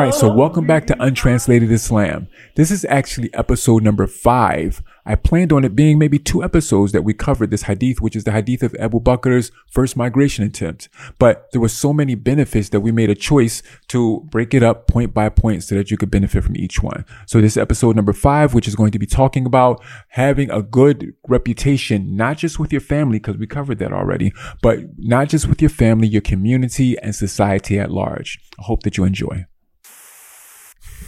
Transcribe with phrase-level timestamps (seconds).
[0.00, 2.26] All right, so welcome back to Untranslated Islam.
[2.56, 4.82] This is actually episode number five.
[5.04, 8.24] I planned on it being maybe two episodes that we covered this hadith, which is
[8.24, 10.88] the hadith of Abu Bakr's first migration attempt.
[11.18, 14.86] But there were so many benefits that we made a choice to break it up
[14.86, 17.04] point by point so that you could benefit from each one.
[17.26, 20.62] So this is episode number five, which is going to be talking about having a
[20.62, 25.46] good reputation, not just with your family, because we covered that already, but not just
[25.46, 28.40] with your family, your community and society at large.
[28.58, 29.44] I hope that you enjoy.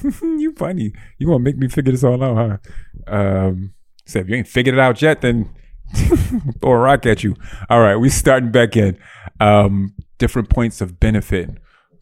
[0.23, 0.93] you funny.
[1.19, 2.61] You gonna make me figure this all out,
[3.07, 3.15] huh?
[3.15, 3.75] Um,
[4.07, 5.51] so if you ain't figured it out yet, then
[6.61, 7.37] throw a rock at you.
[7.69, 8.99] All right, we starting back in.
[9.41, 11.51] Um, different points of benefit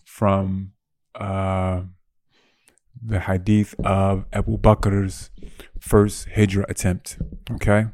[0.05, 0.73] from
[1.15, 1.83] uh,
[3.03, 5.30] the hadith of Abu Bakr's
[5.79, 7.19] first hijrah attempt.
[7.51, 7.87] Okay,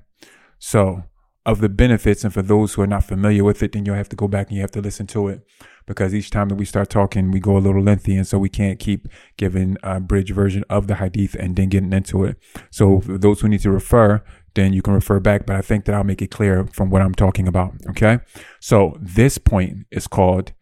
[0.58, 1.04] so
[1.44, 4.08] of the benefits, and for those who are not familiar with it, then you'll have
[4.08, 5.46] to go back and you have to listen to it
[5.85, 8.49] because each time that we start talking, we go a little lengthy, and so we
[8.49, 12.37] can't keep giving a bridge version of the hadith and then getting into it.
[12.69, 15.85] So for those who need to refer, then you can refer back, but I think
[15.85, 17.73] that I'll make it clear from what I'm talking about.
[17.89, 18.19] Okay,
[18.59, 20.53] so this point is called.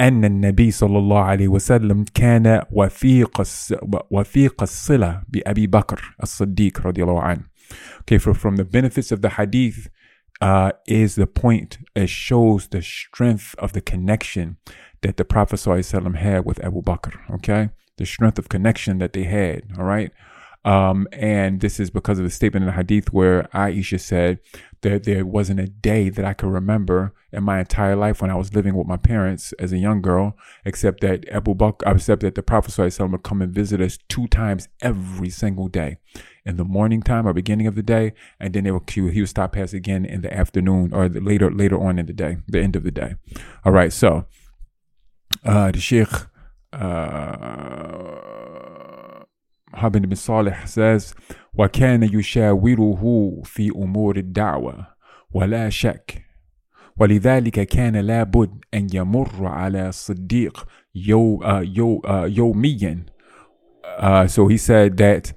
[0.00, 3.42] أن النبي صلى الله عليه وسلم كان وثيق
[4.10, 7.44] وثيق الصلة بأبي بكر الصديق رضي الله عنه.
[8.00, 9.90] Okay, for, from the benefits of the hadith,
[10.41, 11.79] uh, is the point.
[11.95, 14.57] It shows the strength of the connection
[15.01, 17.13] that the Prophet ﷺ had with Abu Bakr.
[17.35, 19.63] Okay, the strength of connection that they had.
[19.77, 20.11] All right.
[20.65, 24.39] Um, and this is because of the statement in the hadith where Aisha said
[24.81, 28.35] that there wasn't a day that I could remember in my entire life when I
[28.35, 32.35] was living with my parents as a young girl, except that Abu Bakr, except that
[32.35, 35.99] the Prophet ﷺ would come and visit us two times every single day
[36.46, 39.28] in the morning time or beginning of the day, and then they will he would
[39.28, 42.60] stop past again in the afternoon or the later later on in the day, the
[42.60, 43.14] end of the day.
[43.64, 44.26] All right, so
[45.44, 46.12] uh, the Sheikh
[46.72, 48.12] uh,
[49.74, 51.14] Habib bin Salih says,
[51.58, 54.86] وكان يشاوره في أمور الدعوة
[55.32, 56.22] ولا شك
[56.96, 63.06] ولذلك كان لابد أن يمر على الصديق يو, uh, يو, uh, يوميا
[63.98, 65.32] uh, so he said that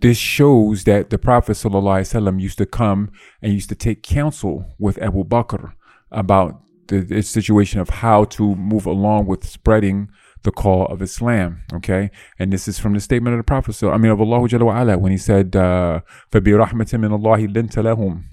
[0.00, 5.00] this shows that the Prophet ﷺ used to come and used to take counsel with
[5.00, 5.74] Abu Bakr
[6.10, 10.10] about the, the, situation of how to move along with spreading
[10.42, 11.62] the call of Islam.
[11.72, 12.10] Okay.
[12.38, 13.74] And this is from the statement of the Prophet.
[13.74, 16.00] So, I mean, of Allah Jalla ala, when he said, uh,
[16.32, 18.24] فَبِرَحْمَةٍ مِّنَ اللَّهِ لِنْتَ لَهُمْ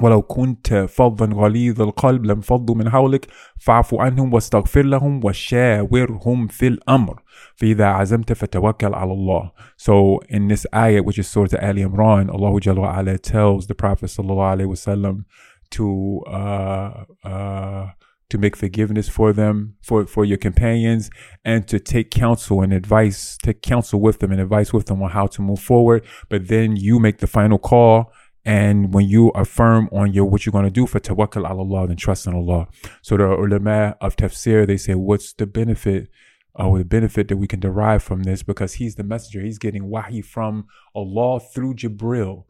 [0.00, 3.26] ولو كنت فظا غليظ القلب لانفضوا من حولك
[3.58, 7.22] فاعف عنهم واستغفر لهم وشاورهم في الأمر
[7.56, 12.60] فإذا عزمت فتوكل على الله So in this ayah which is Surah Ali Imran Allah
[12.60, 15.24] Jalla wa tells the Prophet sallallahu alaihi wasallam
[15.70, 17.86] to uh, uh,
[18.30, 21.10] to make forgiveness for them, for, for your companions,
[21.44, 25.10] and to take counsel and advice, take counsel with them and advice with them on
[25.10, 26.04] how to move forward.
[26.28, 28.12] But then you make the final call
[28.49, 31.97] and when you affirm on your what you're going to do for tawakkul Allah, then
[31.97, 32.67] trust in Allah.
[33.03, 36.09] So the ulama of tafsir, they say, what's the benefit
[36.59, 38.41] uh, or the benefit that we can derive from this?
[38.41, 39.41] Because he's the messenger.
[39.41, 40.65] He's getting wahi from
[40.95, 42.45] Allah through Jibril.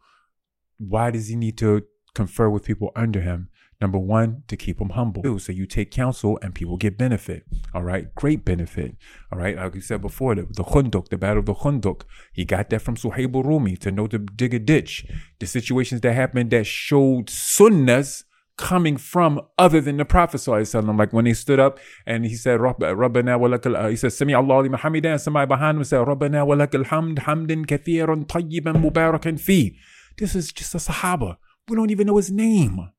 [0.77, 1.83] Why does he need to
[2.15, 3.48] confer with people under him?
[3.81, 5.39] Number one, to keep them humble.
[5.39, 7.45] So you take counsel and people get benefit.
[7.73, 8.13] All right.
[8.13, 8.97] Great benefit.
[9.31, 9.55] All right.
[9.55, 12.01] Like we said before, the, the Khandaq, the battle of the Khandaq,
[12.33, 15.05] he got that from Suhaib Rumi to know to dig a ditch.
[15.39, 18.25] The situations that happened that showed sunnahs
[18.57, 23.39] coming from other than the Prophet Like when he stood up and he said, Rabbana
[23.39, 27.19] walakal, uh, he said, Sami Allah liman hamidan, somebody behind him said, Rabbana walakal hamd,
[27.19, 29.77] hamdan kathiran tayyiban mubarakan fi.
[30.17, 31.37] This is just a Sahaba.
[31.69, 32.89] We don't even know his name.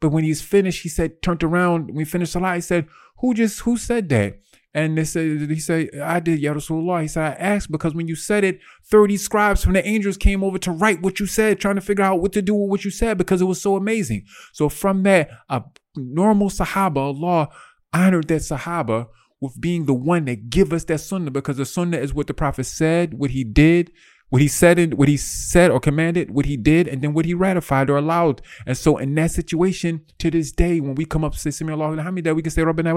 [0.00, 2.88] But when he's finished, he said, turned around, when we finished Salah, he said,
[3.18, 4.40] Who just who said that?
[4.72, 7.02] And they said, he said, I did, Ya Rasulullah.
[7.02, 10.44] He said, I asked because when you said it, 30 scribes from the angels came
[10.44, 12.84] over to write what you said, trying to figure out what to do with what
[12.84, 14.24] you said because it was so amazing.
[14.52, 15.64] So from that, a
[15.96, 17.48] normal Sahaba, Allah
[17.92, 19.08] honored that Sahaba
[19.40, 22.34] with being the one that give us that sunnah because the sunnah is what the
[22.34, 23.90] Prophet said, what he did,
[24.30, 27.24] what he said in what he said or commanded, what he did, and then what
[27.24, 28.40] he ratified or allowed.
[28.66, 31.74] And so in that situation, to this day, when we come up to say Sami
[31.74, 32.90] Hamida, we can say Rabbana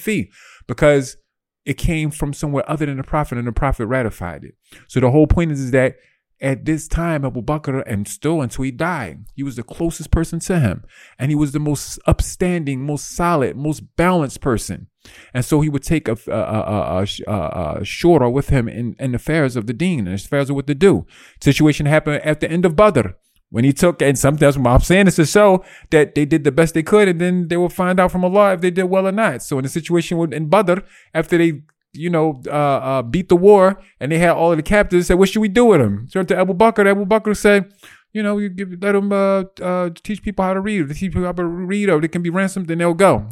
[0.00, 0.30] fi.
[0.66, 1.16] Because
[1.64, 4.54] it came from somewhere other than the Prophet and the Prophet ratified it.
[4.88, 5.96] So the whole point is, is that
[6.40, 10.40] at this time, Abu Bakr, and still until he died, he was the closest person
[10.40, 10.84] to him.
[11.18, 14.88] And he was the most upstanding, most solid, most balanced person.
[15.32, 19.14] And so he would take a, a, a, a, a shura with him in, in
[19.14, 21.06] affairs of the deen and affairs of what to do.
[21.40, 23.10] Situation happened at the end of Badr
[23.50, 26.50] when he took and sometimes what I'm saying this to show that they did the
[26.50, 29.06] best they could and then they will find out from Allah if they did well
[29.06, 29.42] or not.
[29.42, 30.80] So in the situation with in Badr,
[31.14, 31.62] after they
[31.94, 35.18] you know, uh, uh, beat the war and they had all of the captives said,
[35.18, 36.08] what should we do with them?
[36.12, 36.86] Turned to Abu Bakr.
[36.86, 37.72] Abu Bakr said,
[38.12, 40.82] you know, you give, let them uh, uh, teach people how to read.
[40.82, 43.28] If they teach people how to read or they can be ransomed, then they'll go.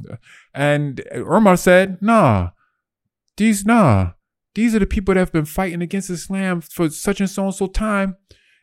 [0.54, 2.50] And Umar said, nah,
[3.36, 4.12] these, nah,
[4.54, 7.54] these are the people that have been fighting against Islam for such and so and
[7.54, 8.16] so time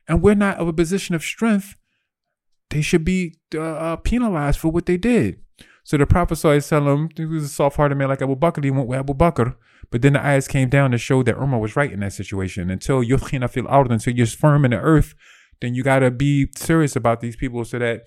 [0.09, 1.75] and we're not of a position of strength,
[2.71, 5.39] they should be uh, uh penalized for what they did.
[5.83, 9.13] So the Prophet he was a soft-hearted man like Abu Bakr, he went with Abu
[9.13, 9.55] Bakr.
[9.91, 12.69] But then the eyes came down to show that Umar was right in that situation.
[12.69, 15.15] Until you're looking fil ard, until you're firm in the earth,
[15.61, 18.03] then you gotta be serious about these people so that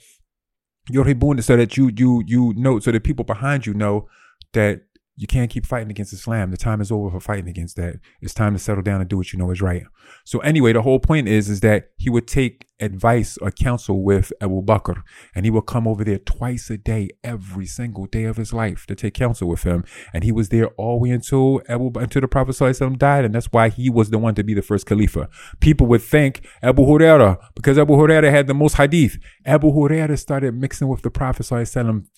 [0.90, 1.05] you're
[1.40, 4.08] so that you you you know so that people behind you know
[4.52, 4.82] that
[5.17, 6.50] you can't keep fighting against Islam.
[6.50, 8.00] The time is over for fighting against that.
[8.20, 9.84] It's time to settle down and do what you know is right.
[10.25, 14.32] So anyway, the whole point is is that he would take advice or counsel with
[14.40, 15.02] Abu Bakr,
[15.34, 18.84] and he would come over there twice a day, every single day of his life,
[18.87, 19.84] to take counsel with him.
[20.12, 22.58] And he was there all the way until Abu until the Prophet
[22.99, 25.29] died, and that's why he was the one to be the first Khalifa.
[25.61, 29.19] People would think Abu Huraira, because Abu Huraira had the most hadith.
[29.46, 31.46] Abu Huraira started mixing with the Prophet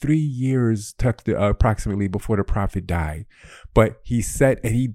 [0.00, 1.10] three years uh,
[1.50, 3.26] approximately before the Prophet died,
[3.74, 4.94] but he said and he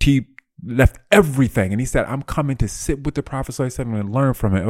[0.00, 0.26] he
[0.64, 1.72] left everything.
[1.72, 4.66] And he said i'm coming to sit with the prophet and learn from him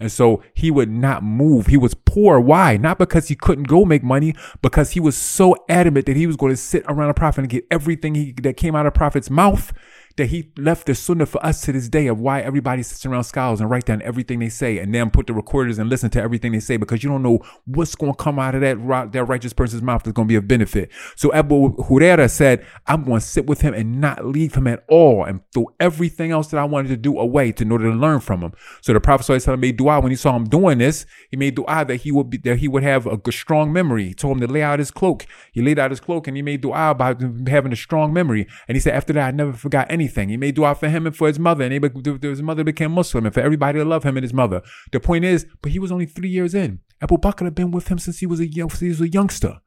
[0.00, 1.66] and so he would not move.
[1.66, 2.40] He was poor.
[2.40, 2.76] Why?
[2.76, 6.36] Not because he couldn't go make money because he was so adamant that he was
[6.36, 9.30] going to sit around the prophet and get everything he, that came out of prophet's
[9.30, 9.72] mouth
[10.16, 13.24] that he left the sunnah for us to this day of why everybody sits around
[13.24, 16.20] scholars and write down everything they say and then put the recorders and listen to
[16.20, 19.24] everything they say because you don't know what's going to come out of that, that
[19.24, 20.90] righteous person's mouth that's going to be of benefit.
[21.16, 24.84] So Abu Huraira said, I'm going to sit with him and not leave him at
[24.88, 27.96] all and throw everything else that I wanted to do away to in order to
[27.96, 28.52] learn from him.
[28.80, 31.06] So the Prophet made dua when he saw him doing this.
[31.30, 34.08] He made dua that he would be, that he would have a strong memory.
[34.08, 35.26] He told him to lay out his cloak.
[35.52, 38.46] He laid out his cloak and he made dua about having a strong memory.
[38.68, 40.28] And he said, after that, I never forgot anything anything.
[40.28, 43.24] He made dua for him and for his mother, and he, his mother became Muslim,
[43.26, 44.62] and for everybody to love him and his mother.
[44.90, 46.80] The point is, but he was only three years in.
[47.00, 49.60] Abu Bakr had been with him since he was a young, he was a youngster.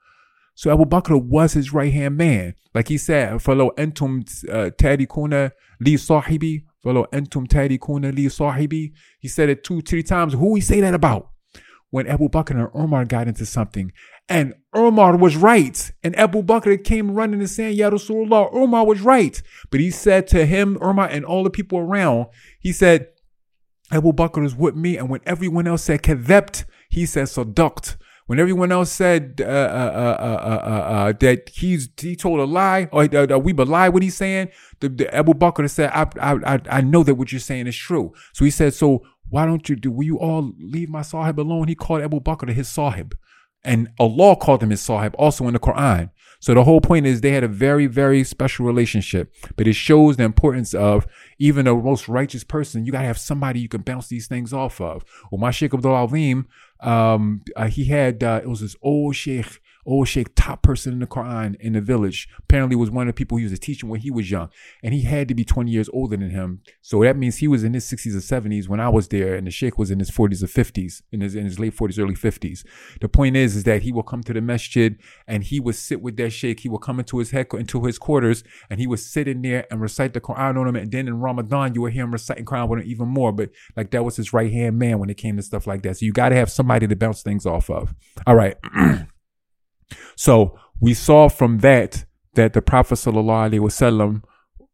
[0.55, 2.55] So Abu Bakr was his right hand man.
[2.73, 5.51] Like he said, fellow entum uh, tarikuna
[5.81, 8.93] li sahibi, fellow entum tarikuna li sahibi.
[9.19, 10.33] He said it two, three times.
[10.33, 11.29] Who he say that about?
[11.89, 13.91] When Abu Bakr and Umar got into something,
[14.27, 15.91] and Umar was right.
[16.03, 19.41] And Abu Bakr came running and saying, Ya Rasulullah, Umar was right.
[19.69, 22.27] But he said to him, Umar, and all the people around,
[22.59, 23.09] he said,
[23.91, 24.97] Abu Bakr is with me.
[24.97, 27.97] And when everyone else said kadhabt, he said sadaqt.
[28.27, 33.05] When everyone else said uh, uh, uh, uh that he's he told a lie or
[33.37, 34.49] we belie what he's saying,
[34.79, 38.13] the, the Abu Bakr said, I, I, I know that what you're saying is true.
[38.33, 41.67] So he said, so why don't you do, will you all leave my sahib alone?
[41.67, 43.15] He called Abu Bakr his sahib.
[43.65, 46.11] And Allah called him his sahib also in the Quran.
[46.39, 49.33] So the whole point is they had a very, very special relationship.
[49.55, 51.07] But it shows the importance of
[51.39, 54.79] even the most righteous person, you gotta have somebody you can bounce these things off
[54.79, 55.03] of.
[55.31, 56.47] Well, my Sheikh Abdul Azim,
[56.81, 60.99] um, uh, he had uh, it was this old Sheikh old sheikh, top person in
[60.99, 62.27] the Quran in the village.
[62.39, 64.49] Apparently was one of the people he was teaching when he was young.
[64.83, 66.61] And he had to be 20 years older than him.
[66.81, 69.47] So that means he was in his 60s or 70s when I was there, and
[69.47, 72.15] the sheikh was in his 40s or 50s, in his in his late 40s, early
[72.15, 72.65] 50s.
[73.01, 76.01] The point is, is that he will come to the masjid and he would sit
[76.01, 76.61] with that sheikh.
[76.61, 79.65] He would come into his head into his quarters and he would sit in there
[79.69, 80.75] and recite the Quran on him.
[80.75, 83.31] And then in Ramadan, you would hear him reciting Quran with him even more.
[83.31, 85.97] But like that was his right hand man when it came to stuff like that.
[85.97, 87.93] So you got to have somebody to bounce things off of.
[88.25, 88.57] All right.
[90.16, 94.22] So we saw from that that the Prophet wasallam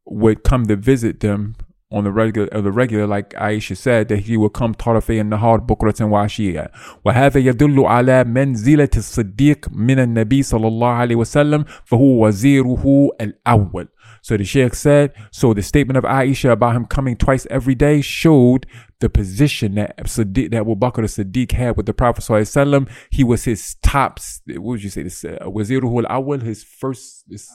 [0.04, 1.56] would come to visit them
[1.90, 5.60] on the regular, uh, the regular, like Aisha said, that he would come طرفي النهار
[5.60, 6.70] بكرة وعشية
[7.04, 13.88] وهذا يدل على منزلة الصديق من النبي صلى الله عليه وسلم فهو وزيره الأول
[14.21, 18.01] so the Sheikh said, so the statement of Aisha about him coming twice every day
[18.01, 18.67] showed
[18.99, 23.75] the position that Sadiq, that Abu Bakr Siddiq had with the Prophet He was his
[23.81, 27.49] top, what would you say, this, uh, Waziruhul Awal, his first, his,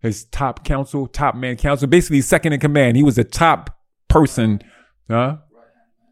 [0.00, 2.96] his top counsel, top man counsel, basically second in command.
[2.96, 3.78] He was the top
[4.08, 4.60] person,
[5.08, 5.36] huh?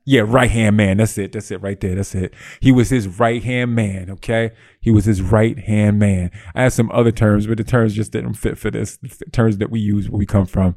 [0.07, 0.97] Yeah, right hand man.
[0.97, 1.31] That's it.
[1.31, 1.95] That's it right there.
[1.95, 2.35] That's it.
[2.59, 4.11] He was his right hand man.
[4.11, 4.51] Okay.
[4.79, 6.29] He was his right hand man.
[6.53, 8.97] I had some other terms, but the terms just didn't fit for this.
[8.97, 10.75] The terms that we use where we come from,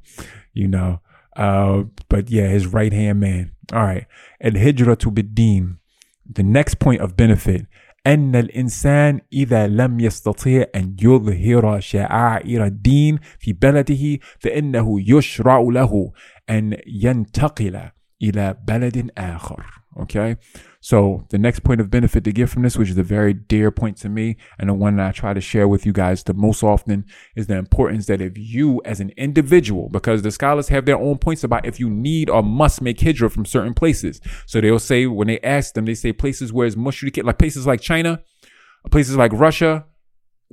[0.54, 1.00] you know.
[1.37, 3.52] Uh, but yeah, his right hand man.
[3.73, 4.06] All right.
[4.40, 5.76] And hijra to bidin.
[6.30, 7.66] The next point of benefit.
[8.06, 16.12] أن الإنسان إذا لم يستطيع أن يظهر شعائر الدين في بلده فإنه يشرع له
[16.50, 17.80] أن ينتقل
[18.23, 19.64] إلى بلد آخر.
[20.00, 20.37] Okay?
[20.80, 23.70] So the next point of benefit to get from this, which is a very dear
[23.70, 26.35] point to me, and the one that I try to share with you guys the
[26.35, 27.04] most often,
[27.35, 31.18] is the importance that if you as an individual, because the scholars have their own
[31.18, 34.20] points about if you need or must make hijrah from certain places.
[34.47, 37.66] So they'll say when they ask them, they say places where it's mushrikit, like places
[37.66, 38.23] like China,
[38.90, 39.85] places like Russia,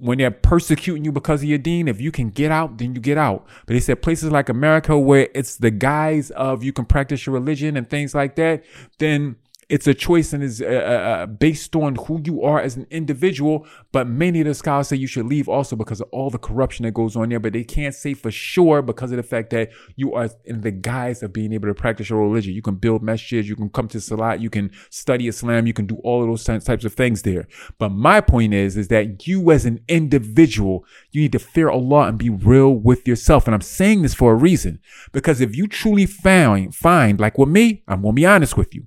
[0.00, 3.00] when they're persecuting you because of your dean, if you can get out, then you
[3.00, 3.46] get out.
[3.66, 7.34] But they said places like America where it's the guise of you can practice your
[7.34, 8.64] religion and things like that,
[8.98, 9.36] then
[9.70, 12.88] it's a choice and is uh, uh, uh, based on who you are as an
[12.90, 13.66] individual.
[13.92, 16.84] But many of the scholars say you should leave also because of all the corruption
[16.84, 17.38] that goes on there.
[17.38, 20.72] But they can't say for sure because of the fact that you are in the
[20.72, 22.52] guise of being able to practice your religion.
[22.52, 25.86] You can build masjids, you can come to Salat, you can study Islam, you can
[25.86, 27.46] do all of those types of things there.
[27.78, 32.08] But my point is, is that you as an individual, you need to fear Allah
[32.08, 33.46] and be real with yourself.
[33.46, 34.80] And I'm saying this for a reason
[35.12, 38.86] because if you truly find, find like with me, I'm to be honest with you.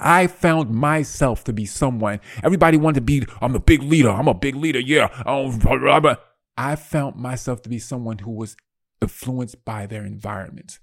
[0.00, 2.20] I found myself to be someone.
[2.42, 4.10] Everybody wanted to be, I'm a big leader.
[4.10, 4.80] I'm a big leader.
[4.80, 5.08] Yeah.
[5.26, 5.60] Um,
[6.56, 8.56] I found myself to be someone who was
[9.00, 10.78] influenced by their environment.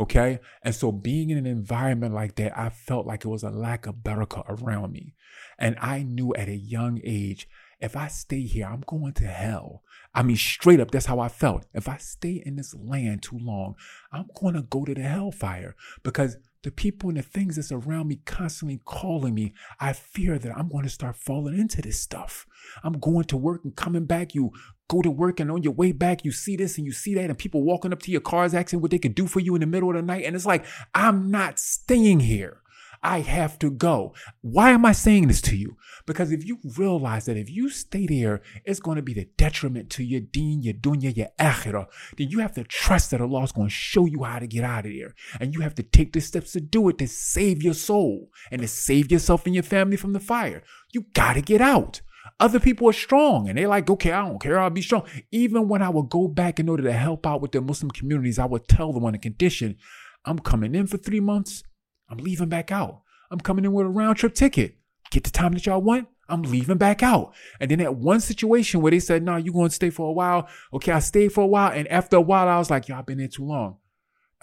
[0.00, 0.40] Okay.
[0.62, 3.86] And so being in an environment like that, I felt like it was a lack
[3.86, 5.14] of barakah around me.
[5.58, 7.48] And I knew at a young age,
[7.80, 9.82] if I stay here, I'm going to hell.
[10.14, 11.66] I mean, straight up, that's how I felt.
[11.74, 13.74] If I stay in this land too long,
[14.12, 18.08] I'm going to go to the hellfire because the people and the things that's around
[18.08, 22.46] me constantly calling me, I fear that I'm going to start falling into this stuff.
[22.84, 24.34] I'm going to work and coming back.
[24.34, 24.52] You
[24.88, 27.24] go to work and on your way back, you see this and you see that,
[27.24, 29.60] and people walking up to your cars asking what they could do for you in
[29.60, 30.24] the middle of the night.
[30.24, 30.64] And it's like,
[30.94, 32.61] I'm not staying here.
[33.02, 34.14] I have to go.
[34.42, 35.76] Why am I saying this to you?
[36.06, 39.90] Because if you realize that if you stay there, it's going to be the detriment
[39.90, 43.52] to your deen, your dunya, your akhirah, then you have to trust that Allah is
[43.52, 45.14] going to show you how to get out of there.
[45.40, 48.62] And you have to take the steps to do it to save your soul and
[48.62, 50.62] to save yourself and your family from the fire.
[50.92, 52.02] You got to get out.
[52.38, 55.06] Other people are strong and they're like, okay, I don't care, I'll be strong.
[55.32, 58.38] Even when I would go back in order to help out with the Muslim communities,
[58.38, 59.76] I would tell them on a condition,
[60.24, 61.64] I'm coming in for three months
[62.08, 63.02] I'm leaving back out.
[63.30, 64.76] I'm coming in with a round trip ticket.
[65.10, 66.08] Get the time that y'all want.
[66.28, 67.34] I'm leaving back out.
[67.60, 70.12] And then at one situation where they said, no, you're going to stay for a
[70.12, 70.48] while.
[70.72, 71.72] Okay, I stayed for a while.
[71.72, 73.76] And after a while, I was like, y'all been there too long.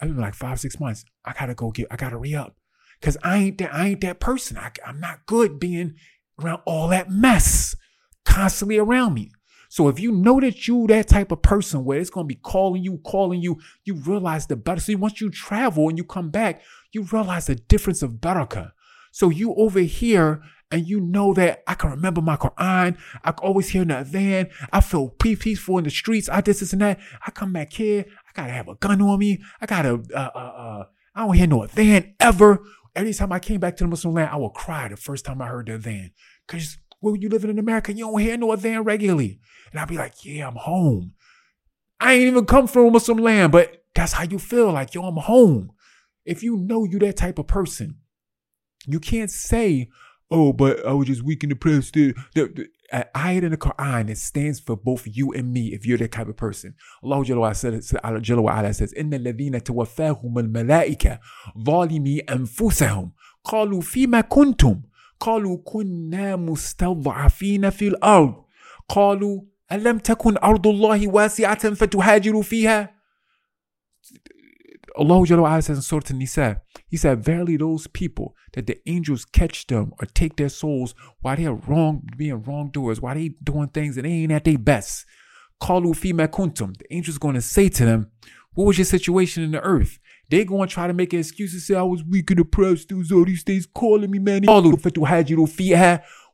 [0.00, 1.04] I've been like five, six months.
[1.24, 2.56] I gotta go get, I gotta re up.
[3.02, 4.58] Cause I ain't that, I ain't that person.
[4.58, 5.94] I, I'm not good being
[6.40, 7.76] around all that mess
[8.24, 9.30] constantly around me.
[9.68, 12.82] So if you know that you that type of person where it's gonna be calling
[12.82, 14.80] you, calling you, you realize the better.
[14.80, 18.72] See, once you travel and you come back, you realize the difference of barakah.
[19.12, 22.96] So you over here and you know that I can remember my Quran.
[23.24, 24.50] I can always hear in the adhan.
[24.72, 26.28] I feel peaceful in the streets.
[26.28, 27.00] I did this and that.
[27.26, 28.04] I come back here.
[28.28, 29.42] I gotta have a gun on me.
[29.60, 32.60] I gotta, uh, uh, uh, I don't hear no adhan ever.
[32.94, 35.42] Every time I came back to the Muslim land, I would cry the first time
[35.42, 36.12] I heard the adhan.
[36.46, 39.40] Cause where you living in America, you don't hear no adhan regularly.
[39.70, 41.14] And I'd be like, yeah, I'm home.
[41.98, 44.72] I ain't even come from a Muslim land, but that's how you feel.
[44.72, 45.72] Like, yo, I'm home.
[46.25, 47.97] If you know you that type of person,
[48.87, 49.89] you can't say,
[50.31, 51.91] oh, but I was just weak in the press.
[51.91, 52.69] The, the, the
[53.15, 56.27] ayat in the Quran, it stands for both you and me if you're that type
[56.27, 56.75] of person.
[57.03, 61.19] Allah Jalla says, Jalla says, إن الذين توفاهم الملائكة
[61.59, 63.11] ظالمي أنفسهم
[63.43, 64.81] قالوا فيما كنتم
[65.19, 68.43] قالوا كنا مستضعفين في الأرض
[68.89, 69.41] قالوا
[69.71, 72.95] ألم تكن أرض الله واسعة فتهاجروا فيها
[74.96, 79.66] Allah Jalla says in Surah An-Nisa, He said, Verily those people that the angels catch
[79.66, 83.96] them or take their souls while they are wrong, being wrongdoers, while they doing things
[83.96, 85.06] that they ain't at their best.
[85.60, 86.76] Kalu fi kuntum.
[86.78, 88.10] The angels going to say to them,
[88.54, 89.98] What was your situation in the earth?
[90.30, 92.88] They going to try to make an excuse and say, I was weak and depressed.
[92.88, 94.44] There was all these things calling me, man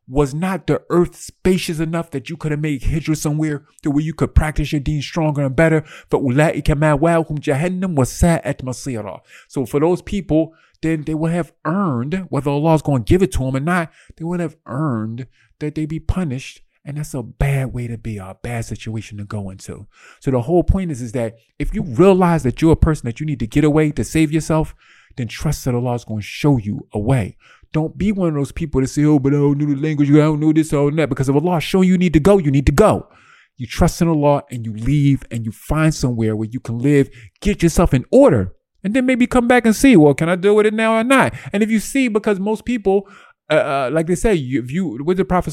[0.07, 4.03] was not the earth spacious enough that you could have made hijrah somewhere to where
[4.03, 5.81] you could practice your deen stronger and better?
[6.09, 12.51] فَأُولَٰئِكَ مَأْوَاهُمْ جَهَنَّمْ وَسَاءَتْ مَصِيرًا So for those people, then they would have earned, whether
[12.51, 15.27] Allah is going to give it to them or not, they would have earned
[15.59, 16.61] that they be punished.
[16.83, 19.85] And that's a bad way to be, a bad situation to go into.
[20.19, 23.19] So the whole point is, is that if you realize that you're a person that
[23.19, 24.73] you need to get away to save yourself,
[25.16, 27.36] then trust that Allah is going to show you a way.
[27.72, 30.10] Don't be one of those people that say, oh, but I don't know the language,
[30.10, 31.08] I don't know this, or that.
[31.08, 33.08] Because if Allah show you need to go, you need to go.
[33.56, 37.08] You trust in Allah and you leave and you find somewhere where you can live,
[37.40, 38.52] get yourself in order,
[38.84, 41.04] and then maybe come back and see, well, can I deal with it now or
[41.04, 41.34] not?
[41.52, 43.08] And if you see, because most people,
[43.50, 45.52] uh, uh, like they say, you, if you, what did the Prophet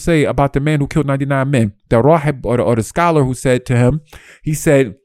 [0.00, 1.74] say about the man who killed 99 men?
[1.88, 4.00] The rahib or the, or the scholar who said to him,
[4.42, 4.96] he said,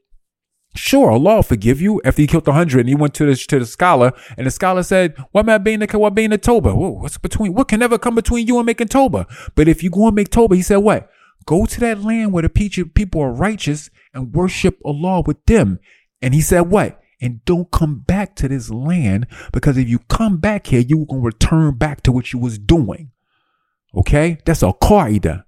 [0.76, 3.34] Sure, Allah will forgive you after you killed the hundred and you went to the
[3.34, 6.74] to the scholar and the scholar said, What being the what being the Toba?
[6.74, 9.26] Whoa, what's between what can ever come between you and making Toba?
[9.56, 11.10] But if you go and make Toba, he said what?
[11.44, 12.48] Go to that land where the
[12.94, 15.80] people are righteous and worship Allah with them.
[16.22, 17.00] And he said what?
[17.20, 21.20] And don't come back to this land because if you come back here, you're gonna
[21.20, 23.10] return back to what you was doing.
[23.94, 24.38] Okay?
[24.44, 25.44] That's a qaida.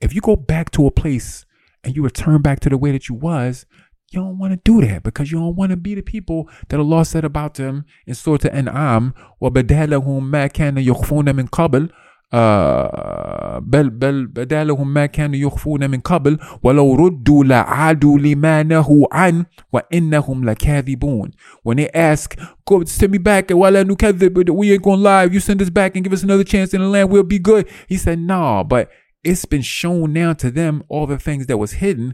[0.00, 1.44] If you go back to a place
[1.84, 3.66] and you return back to the way that you was,
[4.11, 6.79] you don't want to do that because you don't want to be the people that
[6.79, 11.89] Allah said about them in Surah An'am وَبَدَالَهُمْ مَا كَانَ يُخْفُونَ مِنْ قَبْلِ
[12.31, 19.45] بل بل بدا لهم ما كانوا يخفون من قبل ولو ردوا لعادوا لما نهوا عنه
[19.73, 21.31] وإنهم لكاذبون
[21.63, 22.35] when they ask
[22.69, 25.95] go send me back ولا نكذب we ain't gonna lie if you send us back
[25.95, 28.89] and give us another chance in the land we'll be good he said nah but
[29.23, 32.13] it's been shown now to them all the things that was hidden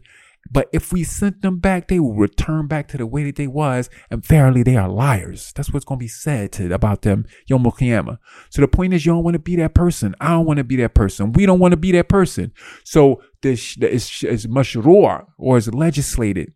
[0.51, 3.47] but if we sent them back, they will return back to the way that they
[3.47, 5.53] was, and verily they are liars.
[5.55, 8.19] That's what's going to be said to, about them, Yom Kiyama.
[8.49, 10.15] So the point is, you don't want to be that person.
[10.19, 11.31] I don't want to be that person.
[11.33, 12.51] We don't want to be that person.
[12.83, 16.53] So this is, is mashrur or is legislated.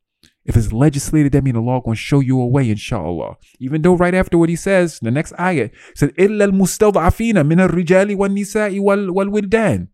[0.47, 3.35] If it's legislated, that means the law going to show you a way, inshallah.
[3.59, 8.15] Even though right after what he says, the next ayah says, إِلَّا الْمُسْتَضْعَفِينَ مِنَ الرِّجَالِ
[8.15, 9.87] وَالنِّسَاءِ وَالْوِلْدَانِ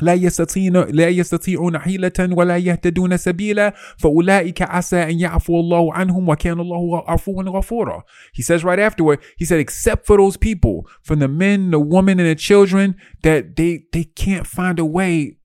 [0.00, 6.60] لا يستطيعون لا يستطيعون حيلة ولا يهتدون سبيلا فأولئك عسى أن يعفو الله عنهم وكان
[6.60, 8.02] الله عفوا غفورا.
[8.32, 12.18] He says right afterward, he said, except for those people, from the men, the women,
[12.18, 15.37] and the children, that they they can't find a way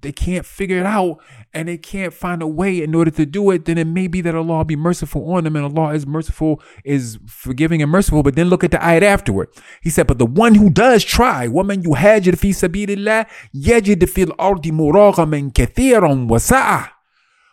[0.00, 1.18] they can't figure it out
[1.52, 4.20] and they can't find a way in order to do it, then it may be
[4.20, 8.22] that Allah be merciful on them and Allah is merciful, is forgiving and merciful.
[8.22, 9.48] But then look at the ayat afterward.
[9.82, 14.22] He said, But the one who does try, woman يهاجر في سبيل الله يجد في
[14.22, 16.90] الأرض مراغما كثيرا وسعة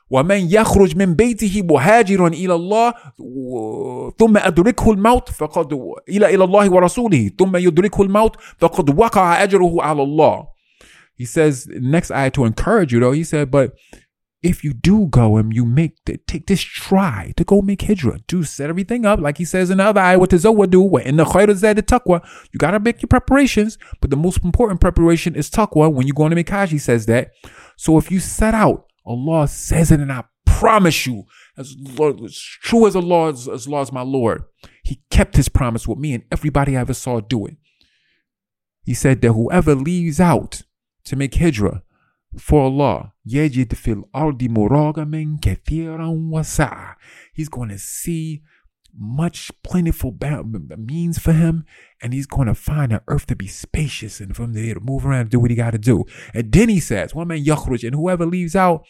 [0.10, 2.94] ومن يخرج من بيته مهاجرا الى الله
[4.20, 5.74] ثم ادركه الموت فقد
[6.10, 10.48] الى الى الله ورسوله ثم يدركه الموت فقد وقع اجره على الله
[11.17, 13.75] he says, next ayah to encourage you though, he said, but
[14.43, 18.21] if you do go and you make the, take this try to go make hijrah,
[18.29, 20.81] do set everything up, like he says in the other ayah, what does Zowa do?
[20.81, 24.81] what In the khayr the taqwa, you gotta make your preparations, but the most important
[24.81, 25.93] preparation is taqwa.
[25.93, 27.33] When you're go into Mikaj, he says that.
[27.77, 31.25] So if you set out, Allah says it, and I promise you,
[31.57, 34.45] as, Lord, as true as Allah as, as Allah is my Lord,
[34.85, 37.57] He kept His promise with me and everybody I ever saw do it.
[38.85, 40.63] He said that whoever leaves out
[41.06, 41.84] to make hijrah
[42.38, 43.14] for Allah.
[43.28, 46.96] يجد في الأرض مراغما كثيرا وسعة.
[47.34, 48.42] He's going to see
[48.98, 50.18] much plentiful
[50.78, 51.64] means for him,
[52.02, 55.06] and he's going to find the earth to be spacious and from there to move
[55.06, 56.06] around and do what he got to do.
[56.34, 58.86] And then he says, "One man yakhruj," and whoever leaves out,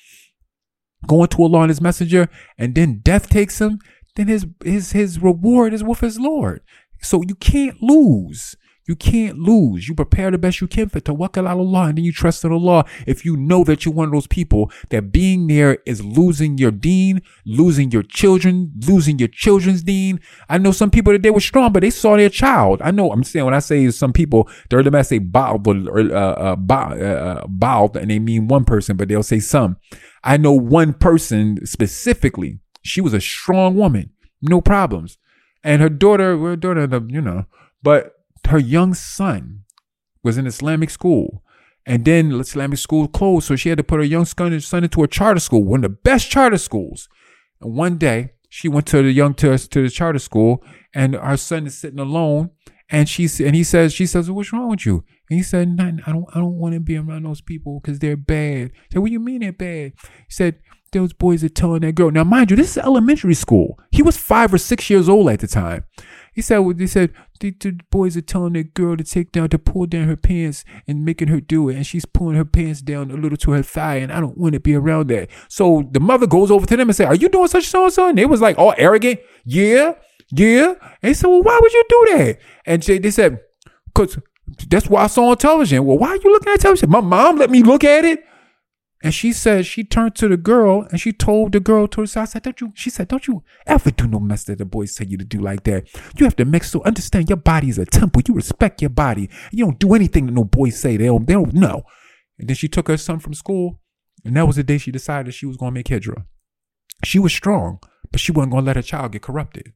[1.08, 3.80] going to Allah and His Messenger, and then death takes him,
[4.16, 6.62] then his his his reward is with his Lord.
[7.02, 8.56] So you can't lose.
[8.87, 9.89] You can't lose.
[9.89, 12.85] You prepare the best you can for tawakkal Allah and then you trust in Allah.
[13.07, 16.71] If you know that you're one of those people that being there is losing your
[16.71, 20.21] deen, losing your children, losing your children's deen.
[20.49, 22.81] I know some people that they were strong, but they saw their child.
[22.81, 25.99] I know I'm saying when I say some people, they're the say ba'd or
[27.99, 29.79] and they mean one person, but they'll say some.
[30.23, 32.61] I know one person specifically.
[32.83, 35.19] She was a strong woman, no problems.
[35.65, 37.47] And her daughter, her daughter, you know,
[37.83, 38.13] but
[38.47, 39.65] her young son
[40.23, 41.43] was in Islamic school.
[41.87, 45.09] And then Islamic school closed, so she had to put her young son, into a
[45.09, 47.09] charter school, one of the best charter schools.
[47.61, 51.37] And one day, she went to the young to, to the charter school, and her
[51.37, 52.51] son is sitting alone.
[52.89, 56.01] And she and he says, she says, "What's wrong with you?" And he said, Nothing.
[56.07, 58.71] I don't, I don't want to be around those people because they're bad.
[58.75, 60.61] I said, "What do you mean they're bad?" He said,
[60.93, 63.79] "Those boys are telling that girl." Now, mind you, this is elementary school.
[63.91, 65.85] He was five or six years old at the time.
[66.33, 69.59] He said, "He said the, the boys are telling that girl to take down, to
[69.59, 71.77] pull down her pants and making her do it.
[71.77, 73.97] And she's pulling her pants down a little to her thigh.
[73.97, 75.29] And I don't want to be around that.
[75.49, 77.93] So the mother goes over to them and say, Are you doing such so and
[77.93, 78.09] so?
[78.09, 79.21] And they was like all arrogant.
[79.45, 79.95] Yeah,
[80.31, 80.75] yeah.
[81.03, 82.39] And he said, Well, why would you do that?
[82.65, 83.41] And they said,
[83.87, 84.19] Because
[84.69, 85.85] that's why I saw on television.
[85.85, 86.91] Well, why are you looking at television?
[86.91, 88.25] My mom let me look at it.
[89.07, 92.09] And she said she turned to the girl and she told the girl to her
[92.09, 94.65] side, I said, Don't you she said, Don't you ever do no mess that the
[94.65, 95.87] boys tell you to do like that.
[96.19, 98.23] You have to make so understand your body is a temple.
[98.27, 99.31] You respect your body.
[99.53, 100.97] You don't do anything that no boys say.
[100.97, 101.85] They don't they don't know.
[102.41, 103.81] And then she took her son from school,
[104.25, 106.27] and that was the day she decided she was gonna make hijrah.
[107.05, 107.79] She was strong,
[108.11, 109.73] but she wasn't gonna let her child get corrupted.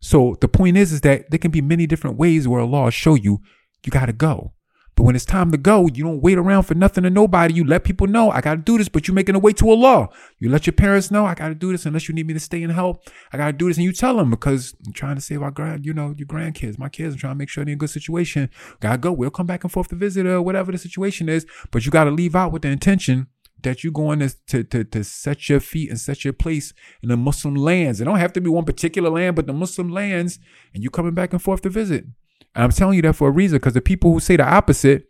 [0.00, 3.14] So the point is, is that there can be many different ways where Allah show
[3.14, 3.42] you
[3.86, 4.54] you gotta go.
[4.94, 7.54] But when it's time to go, you don't wait around for nothing or nobody.
[7.54, 9.70] You let people know, I got to do this, but you're making a way to
[9.70, 10.10] Allah.
[10.38, 12.40] You let your parents know, I got to do this unless you need me to
[12.40, 13.08] stay and help.
[13.32, 13.78] I got to do this.
[13.78, 16.78] And you tell them because I'm trying to save our grand, you know, your grandkids,
[16.78, 17.14] my kids.
[17.14, 18.50] I'm trying to make sure they're in a good situation.
[18.80, 19.12] Got to go.
[19.12, 21.46] We'll come back and forth to visit or whatever the situation is.
[21.70, 23.28] But you got to leave out with the intention
[23.62, 27.08] that you're going to, to, to, to set your feet and set your place in
[27.08, 28.00] the Muslim lands.
[28.00, 30.38] It don't have to be one particular land, but the Muslim lands,
[30.74, 32.04] and you coming back and forth to visit.
[32.54, 35.06] And I'm telling you that for a reason, because the people who say the opposite,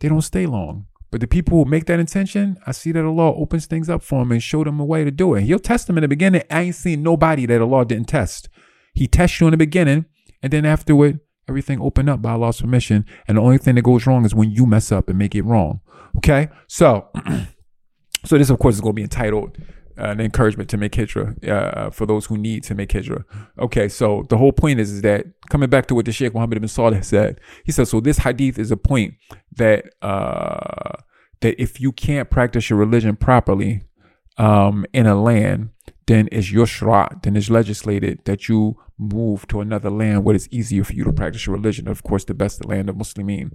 [0.00, 0.86] they don't stay long.
[1.10, 4.20] But the people who make that intention, I see that Allah opens things up for
[4.20, 5.42] them and show them a way to do it.
[5.42, 6.42] He'll test them in the beginning.
[6.50, 8.48] I ain't seen nobody that Allah didn't test.
[8.92, 10.04] He tests you in the beginning,
[10.42, 13.06] and then afterward, everything open up by Allah's permission.
[13.26, 15.44] And the only thing that goes wrong is when you mess up and make it
[15.44, 15.80] wrong.
[16.18, 16.48] Okay?
[16.66, 17.08] So
[18.24, 19.56] So this, of course, is going to be entitled
[19.98, 23.24] an encouragement to make hijrah uh, for those who need to make hijrah.
[23.58, 26.58] Okay, so the whole point is, is that coming back to what the Sheikh Muhammad
[26.58, 29.14] ibn Salih said, he said, so this hadith is a point
[29.56, 30.92] that uh,
[31.40, 33.82] that if you can't practice your religion properly
[34.36, 35.70] um, in a land,
[36.06, 40.82] then it's yushra, then it's legislated that you move to another land where it's easier
[40.82, 41.86] for you to practice your religion.
[41.86, 43.52] Of course, the best land of Muslimin.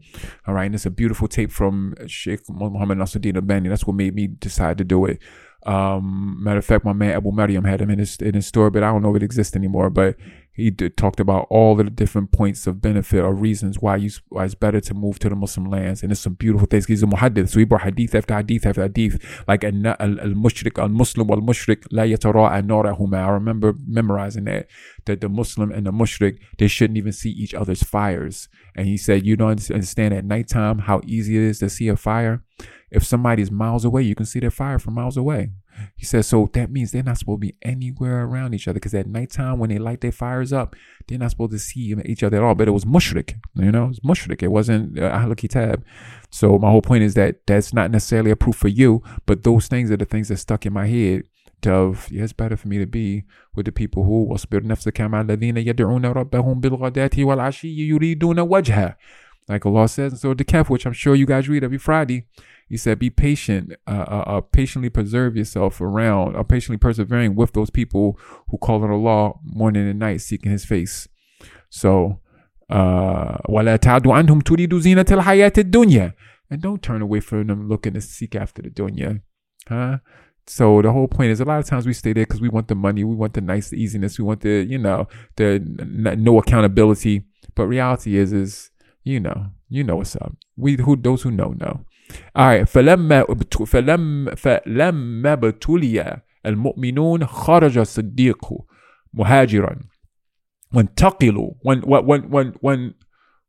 [0.47, 0.65] All right.
[0.65, 3.69] And it's a beautiful tape from Sheikh Muhammad Nasruddin Albani.
[3.69, 5.19] That's what made me decide to do it.
[5.65, 8.69] Um, matter of fact, my man Abu Maryam had him in his in his store,
[8.69, 9.89] but I don't know if it exists anymore.
[9.89, 10.17] But
[10.55, 14.45] he did, talked about all the different points of benefit or reasons why you why
[14.45, 16.85] it's better to move to the Muslim lands, and it's some beautiful things.
[16.85, 20.89] He's a muhaddith, so he brought hadith after hadith after hadith, like al mushrik al
[20.89, 23.25] muslim wal mushrik la yatara'a norahuma.
[23.25, 24.67] I remember memorizing that
[25.05, 28.95] that the Muslim and the mushrik they shouldn't even see each other's fires, and he
[28.95, 32.43] said, you don't understand at nighttime how easy it is to see a fire.
[32.91, 35.49] If somebody's miles away, you can see their fire from miles away.
[35.96, 38.94] He says, so that means they're not supposed to be anywhere around each other because
[38.94, 40.74] at nighttime when they light their fires up,
[41.06, 42.54] they're not supposed to see each other at all.
[42.54, 44.42] But it was mushrik, you know, it's mushrik.
[44.42, 45.84] It wasn't uh, Ahl Kitab.
[46.30, 49.68] So my whole point is that that's not necessarily a proof for you, but those
[49.68, 51.22] things are the things that stuck in my head
[51.66, 53.24] of yeah, it's better for me to be
[53.56, 58.96] with the people who واصبر نفسك مع الذين يدعون ربهم بالغداة والعشي يريدون وجهه
[59.47, 62.27] like Allah says in Surah Al-Kahf, which I'm sure you guys read every Friday,
[62.69, 67.53] he said, Be patient, uh, uh, uh, patiently preserve yourself around, uh, patiently persevering with
[67.53, 68.17] those people
[68.49, 71.08] who call on Allah morning and night seeking His face.
[71.69, 72.19] So,
[72.69, 73.38] uh,
[76.49, 79.21] and don't turn away from them looking to seek after the dunya.
[79.67, 79.97] Huh?
[80.45, 82.67] So the whole point is a lot of times we stay there because we want
[82.67, 85.45] the money, we want the nice the easiness, we want the, you know, the
[85.79, 87.23] n- no accountability.
[87.56, 88.71] But reality is, is
[89.04, 89.38] you know,
[89.70, 90.32] you know what's up.
[90.56, 91.84] We who those who know know.
[92.37, 93.24] آه فلما
[93.66, 98.46] فلم فلما ابتلي المؤمنون خرج الصديق
[99.14, 99.78] مهاجرا
[100.74, 101.50] وانتقلوا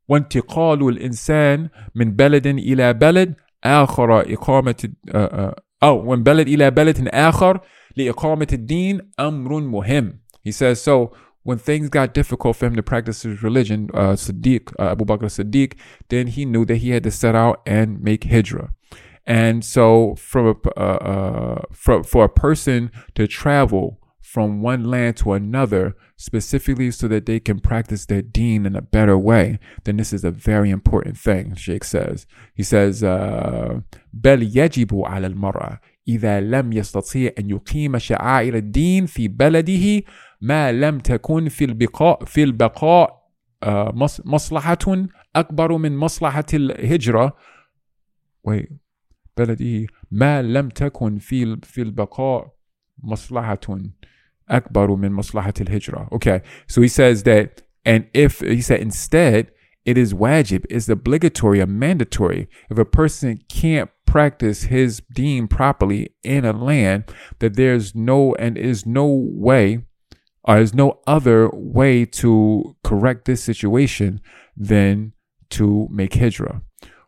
[0.08, 3.34] وانتقال الإنسان من بلد إلى بلد
[3.64, 4.88] آخر إقامة
[5.82, 7.60] أو من بلد إلى بلد آخر
[7.96, 10.20] لإقامة الدين أمر مهم.
[10.42, 11.12] He says so
[11.44, 15.22] when things got difficult for him to practice his religion, uh, Siddiq, uh, Abu Bakr
[15.24, 15.74] Siddiq,
[16.08, 18.72] then he knew that he had to set out and make hijrah.
[19.26, 25.16] And so, from a, uh, uh, for, for a person to travel from one land
[25.16, 29.96] to another, specifically so that they can practice their deen in a better way, then
[29.96, 32.26] this is a very important thing, Sheikh says.
[32.54, 40.02] He says, بل يجب على المرأة إذا لم يستطيع أن يقيم شعائر الدين في بلده
[40.40, 43.20] ما لم تكن في البقاء في البقاء
[44.24, 44.78] مصلحة
[45.36, 47.36] أكبر من مصلحة الهجرة
[49.36, 52.54] بلده ما لم تكن في في البقاء
[53.02, 53.58] مصلحة
[54.48, 56.08] أكبر من مصلحة الهجرة.
[56.12, 59.52] Okay, so he says that, and if he said instead,
[59.84, 62.48] it is wajib, it's obligatory or mandatory.
[62.70, 67.04] If a person can't practice his deen properly in a land,
[67.38, 69.06] that there's no and is no
[69.48, 69.84] way
[70.44, 74.20] uh, there's no other way to correct this situation
[74.56, 75.12] than
[75.50, 76.62] to make hijrah.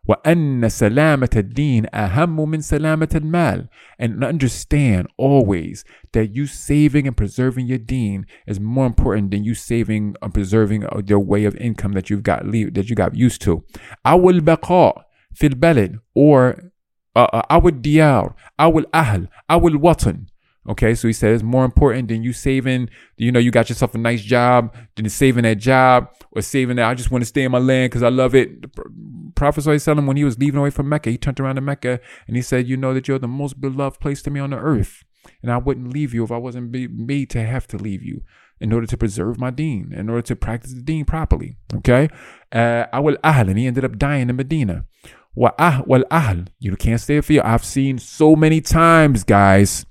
[0.07, 7.67] وأن سلامة الدين أهم من سلامة المال and understand always that you saving and preserving
[7.67, 12.09] your deen is more important than you saving and preserving your way of income that
[12.09, 13.63] you've got that you got used to
[14.05, 16.71] أو البقاء في البلد or
[17.17, 20.25] أو الديار أو الأهل أو الوطن
[20.68, 23.94] Okay, so he said it's more important than you saving, you know, you got yourself
[23.94, 26.88] a nice job, than saving that job or saving that.
[26.88, 28.60] I just want to stay in my land because I love it.
[28.60, 28.68] The
[29.34, 32.36] Prophet him when he was leaving away from Mecca, he turned around to Mecca and
[32.36, 35.04] he said, You know that you're the most beloved place to me on the earth.
[35.42, 38.22] And I wouldn't leave you if I wasn't made to have to leave you.
[38.60, 41.56] in order to preserve my deen, in order to practice the deen properly.
[41.76, 42.08] Okay?
[42.50, 44.84] Uh, Awal Ahl, and he ended up dying in Medina.
[45.34, 47.40] Well, Ahl, you can't stay you.
[47.44, 49.86] I've seen so many times, guys.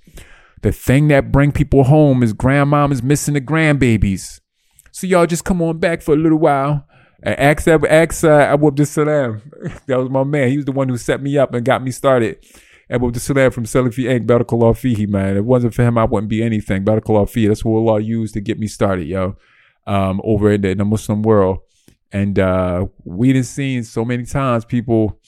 [0.62, 4.40] The thing that bring people home is grandmom is missing the grandbabies.
[4.92, 6.86] So y'all just come on back for a little while.
[7.22, 9.42] And ask, ask uh, Abu Abdul Salam.
[9.88, 10.50] that was my man.
[10.50, 12.38] He was the one who set me up and got me started.
[12.90, 14.26] Abu Abdul Salam from Salafi Inc.
[14.26, 15.32] Barakallah Fihi, man.
[15.32, 16.86] If it wasn't for him, I wouldn't be anything.
[16.86, 17.48] Barakallah Fihi.
[17.48, 19.36] That's what Allah used to get me started, yo.
[19.86, 21.60] Um, over in the, in the Muslim world.
[22.12, 25.20] And uh, we done seen so many times people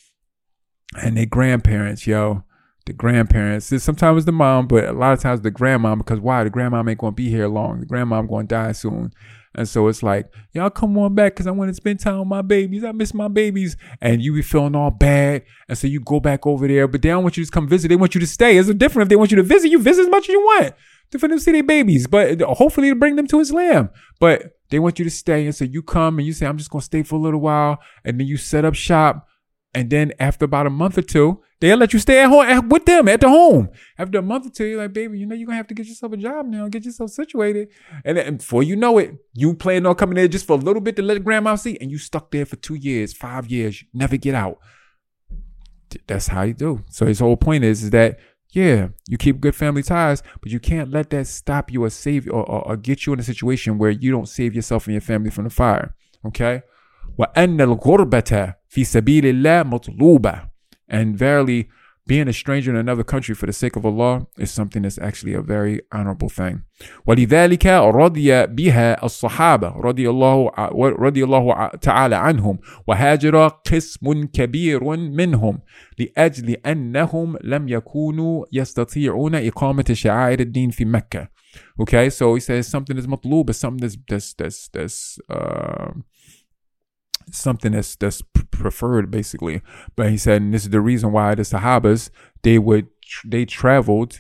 [1.02, 2.44] and their grandparents, yo.
[2.90, 3.68] The grandparents.
[3.84, 6.44] Sometimes the mom, but a lot of times the grandma, because why?
[6.44, 7.82] The grandma ain't gonna be here long.
[7.82, 9.14] The grandma gonna die soon.
[9.54, 12.28] And so it's like, y'all come on back because I want to spend time with
[12.28, 12.84] my babies.
[12.84, 13.78] I miss my babies.
[14.02, 15.44] And you be feeling all bad.
[15.68, 17.90] And so you go back over there, but they don't want you to come visit.
[17.90, 18.58] They want you to stay.
[18.58, 19.70] It's different if they want you to visit.
[19.70, 20.74] You visit as much as you want
[21.12, 23.92] to for them to see their babies, but hopefully to bring them to Islam.
[24.20, 25.46] But they want you to stay.
[25.46, 27.42] And so you come and you say, I'm just going to stay for a little
[27.42, 27.78] while.
[28.04, 29.28] And then you set up shop.
[29.74, 32.86] And then after about a month or two, They'll let you stay at home with
[32.86, 33.70] them at the home.
[33.98, 35.88] After a month or two, you're like, baby, you know, you're gonna have to get
[35.88, 37.68] yourself a job now, get yourself situated.
[38.06, 40.82] And, then, before you know it, you plan on coming there just for a little
[40.82, 44.16] bit to let grandma see, and you stuck there for two years, five years, never
[44.16, 44.58] get out.
[46.08, 46.86] That's how you do.
[46.90, 48.20] So his whole point is, is that
[48.52, 52.26] yeah, you keep good family ties, but you can't let that stop you or save
[52.28, 55.02] or, or, or get you in a situation where you don't save yourself and your
[55.02, 55.94] family from the fire.
[56.26, 56.64] Okay?
[57.20, 60.50] وأن الغربة في سبيل الله مطلوبة
[60.90, 61.70] and verily,
[62.08, 65.34] being a stranger in another country for the sake of Allah is something that's actually
[65.36, 66.64] a very honorable thing.
[67.08, 70.52] ولذلك رضي بها الصحابة رضي الله
[71.00, 75.60] رضي الله تعالى عنهم وهاجر قسم كبير منهم
[76.00, 81.30] لأجل أنهم لم يكونوا يستطيعون إقامة شعائر الدين في مكة.
[81.82, 85.92] Okay, so he says something is is something that's that's that's that's uh,
[87.32, 89.62] something that's that's preferred basically.
[89.96, 92.10] But he said, and this is the reason why the Sahabas
[92.44, 92.88] they would
[93.26, 94.20] they traveled,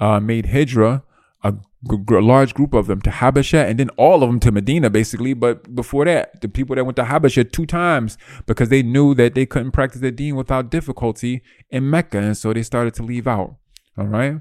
[0.00, 1.02] uh, made hijra,
[1.42, 4.90] a, g- large group of them to Habasha, and then all of them to Medina
[4.90, 5.34] basically.
[5.34, 9.34] But before that, the people that went to Habasha two times because they knew that
[9.34, 13.26] they couldn't practice their deen without difficulty in Mecca, and so they started to leave
[13.26, 13.56] out.
[13.96, 14.40] All right.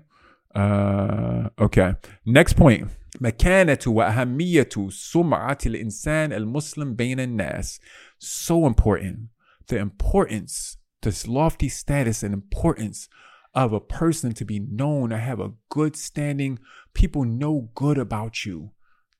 [0.55, 1.95] Uh, okay.
[2.25, 2.89] Next point.
[3.20, 7.80] مكانة وأهمية سمعة الإنسان المسلم بين الناس
[8.18, 9.28] so important
[9.68, 13.08] the importance this lofty status and importance
[13.54, 16.58] of a person to be known or have a good standing
[16.94, 18.70] people know good about you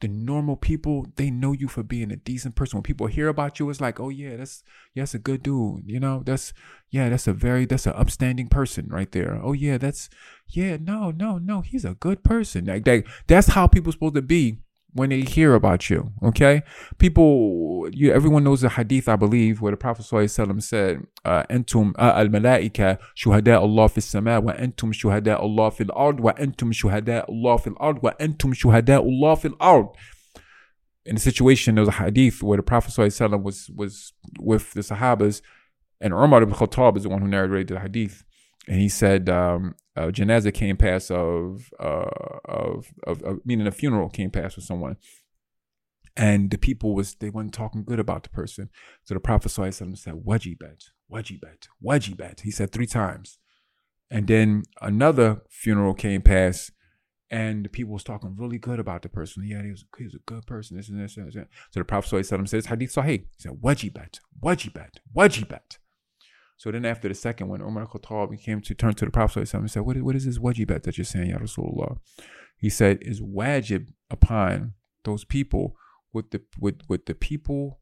[0.04, 2.76] the normal people they know you for being a decent person.
[2.76, 4.62] When people hear about you it's like oh yeah that's
[4.94, 6.24] yeah, that's a good dude you know?
[6.26, 6.54] That's
[6.92, 9.40] yeah that's a very that's an upstanding person right there.
[9.42, 10.10] Oh yeah that's
[10.50, 12.66] yeah no no no he's a good person.
[12.66, 14.58] Like that that's how people supposed to be
[14.94, 16.12] when they hear about you.
[16.24, 16.62] Okay,
[16.98, 22.28] people, you, everyone knows the hadith, I believe, where the Prophet ﷺ said, "Entum al
[22.28, 27.58] malaika shuhada Allah fi sama wa entum shuhada Allah fil ard wa entum shuhada Allah
[27.58, 29.88] fil ard wa entum shuhada Allah fil ard."
[31.06, 34.82] In a situation, there was a hadith where the Prophet ﷺ was was with the
[34.82, 35.42] Sahabas,
[36.00, 38.24] and Umar ibn Khattab is the one who narrated the hadith,
[38.68, 42.10] and he said, um, uh, janazah came past of, uh,
[42.46, 44.98] of, of, of, meaning a funeral came past with someone.
[46.16, 48.70] And the people was, they weren't talking good about the person.
[49.04, 52.42] So the Prophet said, wajibat, wajibat, wajibat.
[52.42, 53.40] He said three times.
[54.12, 56.72] And then another funeral came past
[57.32, 59.44] and the people was talking really good about the person.
[59.44, 60.78] Yeah, he was, he was a good person.
[60.78, 61.34] This and this and this.
[61.72, 63.08] So the Prophet said, hadith sahih.
[63.08, 65.78] He said, wajibat, wajibat, wajibat.
[66.64, 69.70] So then after the second one, Umar Khattab came to turn to the Prophet and
[69.70, 71.98] said, what is, what is this wajibat that you're saying, Ya Rasulullah?
[72.56, 74.72] He said, is wajib upon
[75.04, 75.76] those people
[76.14, 77.82] what the what, what the people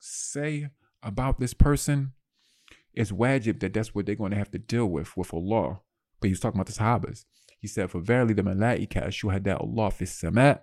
[0.00, 0.66] say
[1.00, 2.12] about this person
[2.92, 5.78] is wajib that that's what they're going to have to deal with with Allah.
[6.18, 7.24] But he was talking about the Sahabas.
[7.60, 10.62] He said, For verily the malaika shuhada Allah fi sama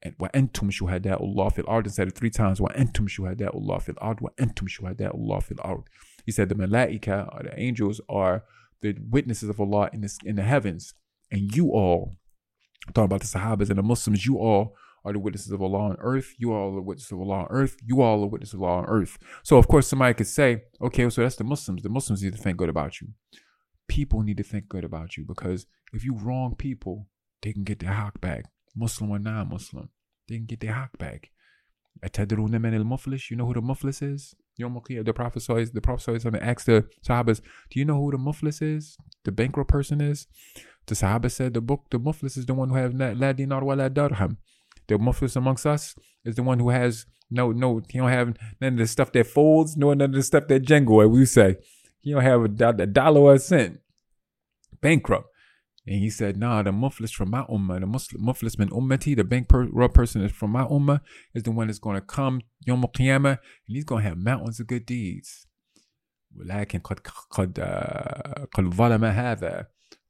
[0.00, 1.90] and wa antum shuhada Allah fil ard.
[1.90, 2.60] said it three times.
[2.60, 4.20] Wa antum shuhada Allah fil ard.
[4.20, 5.82] Wa antum shuhada Allah fil ard.
[6.26, 8.44] He said the malaika or the angels are
[8.82, 10.92] the witnesses of Allah in this in the heavens.
[11.30, 12.16] And you all,
[12.88, 15.96] talking about the Sahabas and the Muslims, you all are the witnesses of Allah on
[16.00, 16.34] earth.
[16.36, 17.76] You all are the witnesses of Allah on earth.
[17.80, 19.18] You all are the witnesses of Allah on earth.
[19.44, 21.82] So of course somebody could say, okay, so that's the Muslims.
[21.82, 23.08] The Muslims need to think good about you.
[23.88, 27.06] People need to think good about you because if you wrong people,
[27.42, 28.46] they can get their haq back.
[28.74, 29.88] Muslim or non-Muslim,
[30.28, 31.30] they can get their haq back.
[32.02, 34.34] You know who the muflis is?
[34.56, 35.42] Yom the Prophet
[35.74, 36.08] the Prophet
[36.40, 37.40] asked the Sahabas,
[37.70, 38.96] Do you know who the muflis is?
[39.24, 40.26] The bankrupt person is?
[40.86, 43.74] The Sahaba said the book the muflis is the one who has la dinar wa
[43.74, 44.38] la darham.
[44.86, 48.74] The muflis amongst us is the one who has no, no, he don't have none
[48.74, 51.56] of the stuff that folds, nor none of the stuff that jingle, as we say.
[52.00, 53.80] He don't have a, a dollar or a cent.
[54.80, 55.28] Bankrupt.
[55.87, 59.23] And he said, nah, the muflis from my ummah, the Muslim, muflis min ummati, the
[59.23, 61.01] bankrupt person is from my ummah,
[61.33, 64.59] is the one that's going to come Yom Qiyamah, and he's going to have mountains
[64.59, 65.47] of good deeds.
[66.37, 66.99] ولكن قد
[67.31, 67.59] قد
[68.53, 69.67] قد ظلم هذا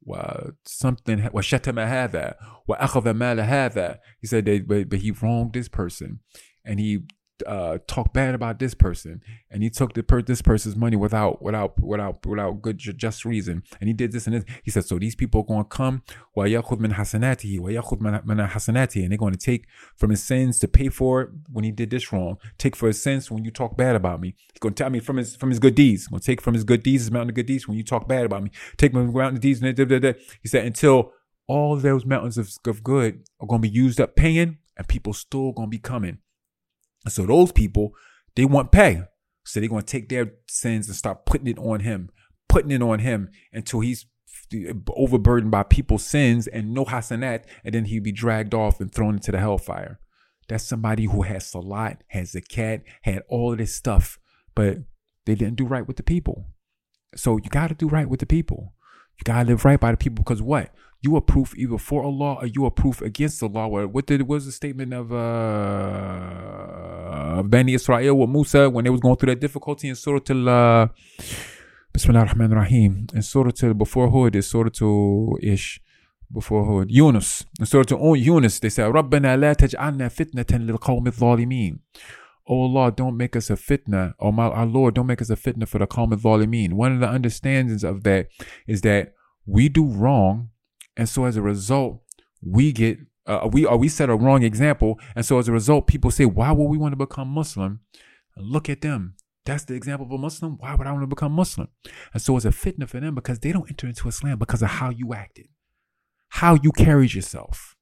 [0.08, 2.36] وsomething وشتم هذا
[2.68, 6.20] وأخذ مال هذا he said that but, but he wronged this person
[6.66, 7.00] and he
[7.48, 11.42] uh, talk bad about this person, and he took the per- this person's money without
[11.42, 14.46] without without without good just reason, and he did this and this.
[14.64, 16.04] He said, so these people are going to come
[16.38, 20.68] وَيَأْخُذْ مِنْ حَسَنَاتِهِ وَيَأْخُذْ مِنْ حَسَنَاتِهِ and they're going to take from his sins to
[20.68, 22.38] pay for it when he did this wrong.
[22.58, 24.36] Take for his sins when you talk bad about me.
[24.54, 26.04] He's going to tell me from his from his good deeds.
[26.04, 27.84] He's going to take from his good deeds, his mountain of good deeds when you
[27.84, 28.52] talk bad about me.
[28.78, 29.62] Take from his mountain of deeds.
[29.62, 30.14] And da, da, da.
[30.42, 31.12] He said until
[31.48, 35.14] all those mountains of, of good are going to be used up paying, and people
[35.14, 36.20] still going to be coming.
[37.09, 37.95] So those people,
[38.35, 39.03] they want pay.
[39.45, 42.11] So they're going to take their sins and start putting it on him,
[42.49, 44.07] putting it on him until he's
[44.89, 49.15] overburdened by people's sins and no hasanat, and then he'd be dragged off and thrown
[49.15, 50.01] into the hellfire.
[50.49, 54.19] That's somebody who has salat, has zakat, had all of this stuff,
[54.55, 54.79] but
[55.25, 56.47] they didn't do right with the people.
[57.15, 58.75] So you got to do right with the people.
[59.19, 60.71] You gotta live right by the people because what?
[61.03, 63.69] You are proof either for Allah or you are proof against Allah.
[63.69, 66.57] What did what was the statement of uh
[67.43, 70.89] Bani Israel with Musa when they was going through that difficulty in Surah Al uh,
[71.93, 75.81] Bismillah Rahman Rahim in Surah Al before Hud is Surah Al Ish
[76.33, 81.79] before Hud Yunus in Surah Al Yunus they said Rabbana la taj'alna fitnatan lil qawmi
[82.49, 84.15] Oh Allah, don't make us a fitna.
[84.21, 86.75] Oh my, our Lord, don't make us a fitna for the qawm al-zalimin.
[86.75, 88.29] One of the understandings of that
[88.67, 89.15] is that
[89.47, 90.51] we do wrong
[90.97, 92.03] and so as a result,
[92.43, 95.87] we get uh, we are we set a wrong example, and so as a result,
[95.87, 97.81] people say, "Why would we want to become Muslim?"
[98.37, 99.17] Look at them.
[99.45, 100.57] That's the example of a Muslim.
[100.59, 101.69] Why would I want to become Muslim?
[102.13, 104.69] And so it's a fitna for them because they don't enter into Islam because of
[104.69, 105.49] how you acted,
[106.29, 107.77] how you carried yourself.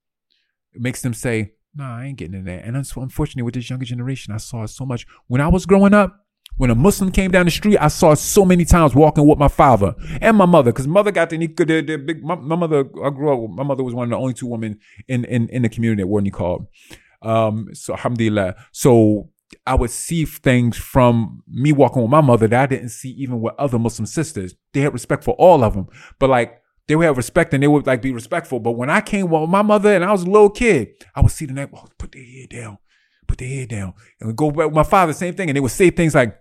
[0.72, 3.84] It makes them say, "Nah, I ain't getting in there." And unfortunately, with this younger
[3.84, 6.20] generation, I saw it so much when I was growing up.
[6.56, 9.48] When a Muslim came down the street, I saw so many times walking with my
[9.48, 12.22] father and my mother, because mother got the, the, the big.
[12.22, 13.50] My, my, mother, I grew up.
[13.50, 16.06] My mother was one of the only two women in in, in the community that
[16.06, 16.66] wore niqab.
[17.22, 18.54] Um, so alhamdulillah.
[18.70, 19.30] So
[19.66, 23.40] I would see things from me walking with my mother that I didn't see even
[23.40, 24.54] with other Muslim sisters.
[24.72, 27.68] They had respect for all of them, but like they would have respect and they
[27.68, 28.60] would like be respectful.
[28.60, 31.30] But when I came with my mother and I was a little kid, I would
[31.30, 32.78] see the next, oh, put their head down,
[33.26, 35.60] put their head down, and we go back with my father, same thing, and they
[35.60, 36.38] would say things like,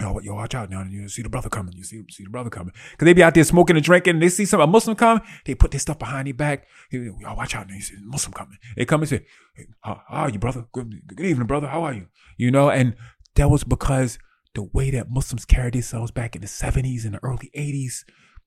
[0.00, 0.82] Yo, yo, watch out now.
[0.82, 1.72] You see the brother coming.
[1.76, 2.72] You see, see the brother coming.
[2.72, 5.20] Cause they be out there smoking and drinking and they see some a Muslim come,
[5.44, 6.66] they put their stuff behind their back.
[6.90, 7.76] Yo, watch out now.
[7.76, 8.58] You see the Muslim coming.
[8.76, 10.66] They come and say, hey, how, how, are you, brother?
[10.72, 11.68] Good, good evening, brother.
[11.68, 12.08] How are you?
[12.36, 12.96] You know, and
[13.36, 14.18] that was because
[14.54, 18.04] the way that Muslims carried themselves back in the 70s and the early 80s,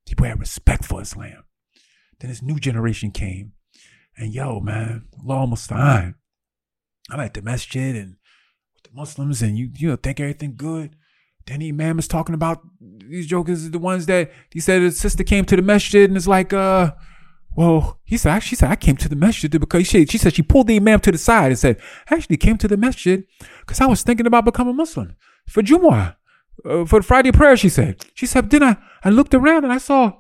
[0.07, 1.43] people had respect for Islam.
[2.19, 3.53] Then this new generation came.
[4.17, 6.15] And yo, man, Allah Musta'an.
[7.09, 8.15] I'm at the masjid and
[8.73, 10.95] with the Muslims and you, you know, think everything good.
[11.45, 15.23] Then the imam is talking about these jokers, the ones that he said his sister
[15.23, 16.91] came to the masjid and it's like, uh,
[17.55, 20.41] well, he said, she said, I came to the masjid because she, she said she
[20.41, 23.23] pulled the imam to the side and said, I actually came to the masjid
[23.61, 25.15] because I was thinking about becoming Muslim
[25.47, 26.16] for Jumu'ah,
[26.65, 28.05] uh, for Friday prayer, she said.
[28.13, 30.13] She said, then I, I looked around and I saw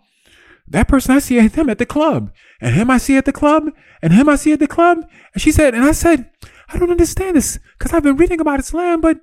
[0.67, 3.69] that person I see him at the club and him I see at the club
[4.01, 5.05] and him I see at the club.
[5.33, 6.29] And she said, and I said,
[6.69, 9.19] I don't understand this because I've been reading about Islam, but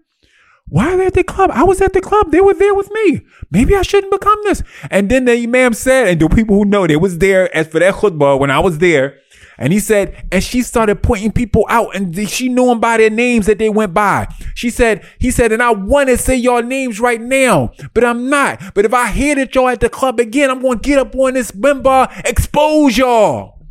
[0.67, 1.51] why are they at the club?
[1.53, 2.31] I was at the club.
[2.31, 3.21] They were there with me.
[3.51, 4.63] Maybe I shouldn't become this.
[4.91, 7.81] And then the Imam said, and the people who know they was there as for
[7.81, 9.19] that khutbah when I was there.
[9.59, 13.11] And he said, and she started pointing people out and she knew them by their
[13.11, 14.27] names that they went by.
[14.55, 18.29] She said, he said, and I want to say your names right now, but I'm
[18.29, 18.75] not.
[18.75, 21.15] But if I hear that y'all at the club again, I'm going to get up
[21.15, 23.67] on this minbar, expose y'all.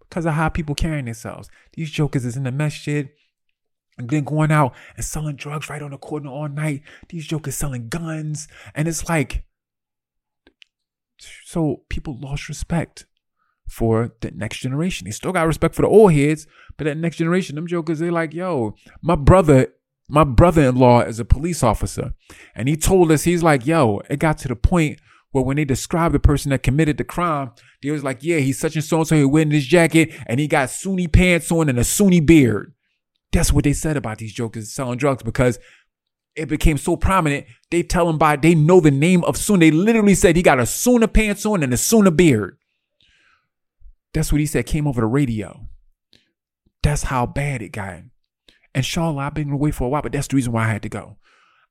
[0.00, 1.48] Because of how people carrying themselves.
[1.74, 3.10] These jokers is in the masjid
[3.96, 6.82] and then going out and selling drugs right on the corner all night.
[7.10, 8.48] These jokers selling guns.
[8.74, 9.44] And it's like,
[11.44, 13.06] so people lost respect
[13.70, 15.04] for the next generation.
[15.04, 16.46] They still got respect for the old heads,
[16.76, 19.68] but that next generation, them jokers, they like, yo, my brother,
[20.08, 22.12] my brother-in-law is a police officer.
[22.54, 24.98] And he told us, he's like, yo, it got to the point
[25.30, 28.58] where when they described the person that committed the crime, they was like, yeah, he's
[28.58, 31.68] such and so and so, he wearing this jacket and he got Sunni pants on
[31.68, 32.74] and a Sunni beard.
[33.30, 35.60] That's what they said about these jokers selling drugs because
[36.34, 37.46] it became so prominent.
[37.70, 39.60] They tell him by they know the name of Sun.
[39.60, 42.56] They literally said he got a Sunna pants on and a Sunna beard.
[44.12, 45.68] That's what he said came over the radio.
[46.82, 47.92] That's how bad it got.
[47.94, 48.10] And
[48.74, 50.88] inshallah, I've been away for a while, but that's the reason why I had to
[50.88, 51.16] go.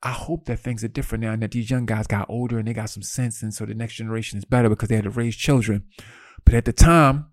[0.02, 2.68] I hope that things are different now and that these young guys got older and
[2.68, 3.42] they got some sense.
[3.42, 5.84] And so the next generation is better because they had to raise children.
[6.46, 7.28] But at the time,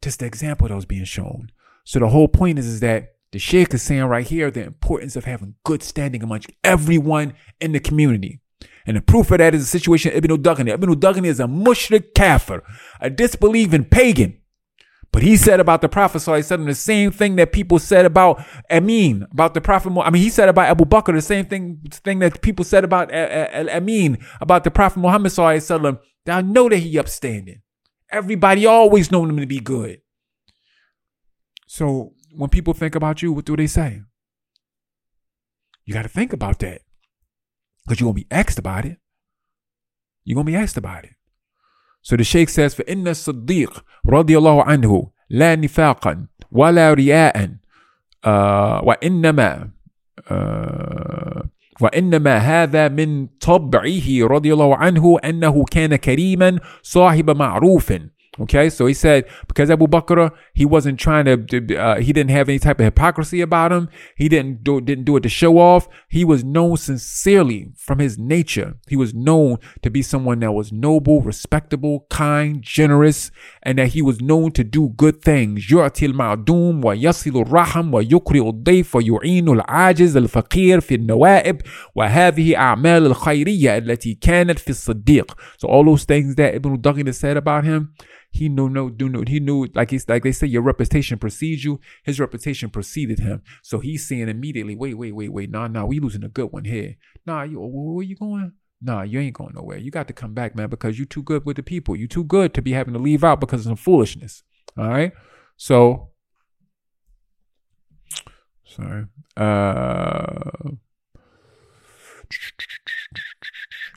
[0.00, 1.50] just the example that was being shown.
[1.84, 5.16] So the whole point is, is that the Sheikh is saying right here the importance
[5.16, 8.40] of having good standing amongst everyone in the community.
[8.86, 10.74] And the proof of that is the situation of Ibn al-Daghina.
[10.74, 12.62] Ibn al-Daghina is a mushrik kafir,
[13.00, 14.38] a disbelieving pagan.
[15.10, 19.26] But he said about the Prophet said the same thing that people said about Amin,
[19.32, 19.90] about the Prophet.
[19.98, 23.12] I mean, he said about Abu Bakr the same thing thing that people said about
[23.12, 25.98] Amin, about the Prophet Muhammad sallallahu
[26.28, 27.62] I know that he upstanding.
[28.10, 30.02] Everybody always known him to be good.
[31.66, 34.02] So when people think about you, what do they say?
[35.86, 36.82] You got to think about that
[37.88, 38.98] because you're going to be asked about it.
[40.24, 41.14] You're going to be asked about it.
[42.02, 47.50] So the Sheikh says, فَإِنَّ الصِّدِّيقِ رضي الله عنه لا نفاقا ولا رياء
[48.24, 49.70] آه وإنما
[50.30, 57.92] آه وإنما هذا من طبعه رضي الله عنه أنه كان كريما صاحب معروف
[58.39, 62.49] Okay, so he said because Abu Bakr, he wasn't trying to, uh, he didn't have
[62.49, 63.89] any type of hypocrisy about him.
[64.15, 65.87] He didn't do, didn't do it to show off.
[66.09, 68.77] He was known sincerely from his nature.
[68.87, 73.29] He was known to be someone that was noble, respectable, kind, generous,
[73.61, 75.69] and that he was known to do good things.
[75.71, 81.61] يعطي المعدوم ويصل الرحم ويقرئ الضيف ويعين العاجز الفقير في النوائب
[81.95, 85.31] وهذه أعمال الخيرية التي كانت في الصديق.
[85.59, 87.93] So all those things that Ibn Daghina said about him,
[88.30, 91.64] he knew no do no he knew like he's like they say your reputation precedes
[91.64, 91.80] you.
[92.04, 93.42] His reputation preceded him.
[93.62, 96.64] So he's saying immediately, wait, wait, wait, wait, nah, nah, we losing a good one
[96.64, 96.96] here.
[97.26, 98.52] Nah, you where you going?
[98.80, 99.78] Nah, you ain't going nowhere.
[99.78, 101.96] You got to come back, man, because you too good with the people.
[101.96, 104.44] You too good to be having to leave out because of some foolishness.
[104.76, 105.12] All right.
[105.56, 106.10] So
[108.64, 109.06] sorry.
[109.36, 110.50] Uh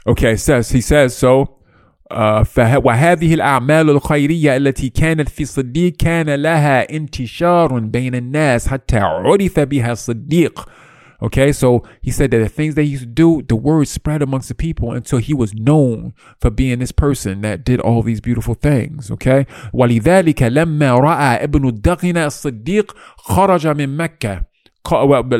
[0.07, 1.60] Okay, says he says so
[2.77, 9.91] وهذه الأعمال الخيرية التي كانت في صديق كان لها انتشار بين الناس حتى عرف بها
[9.91, 10.69] الصديق
[11.23, 14.49] Okay, so he said that the things they used to do, the word spread amongst
[14.49, 18.55] the people until he was known for being this person that did all these beautiful
[18.55, 19.11] things.
[19.11, 24.50] Okay, ولذلك لما رأى ابن الدغنة الصديق خرج من مكة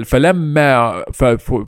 [0.04, 1.04] فلما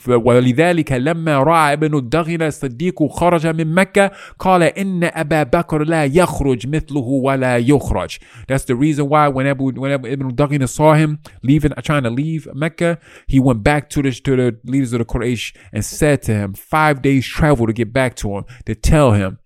[0.09, 6.67] ولذلك لما رأى ابن الدغنة الصديق خرج من مكة قال إن أبا بكر لا يخرج
[6.67, 8.19] مثله ولا يخرج
[8.49, 12.99] That's the reason why whenever, whenever Ibn Daghina saw him leaving, trying to leave Mecca,
[13.27, 16.55] he went back to the, to the leaders of the Quraysh and said to him,
[16.55, 19.39] five days travel to get back to him, to tell him,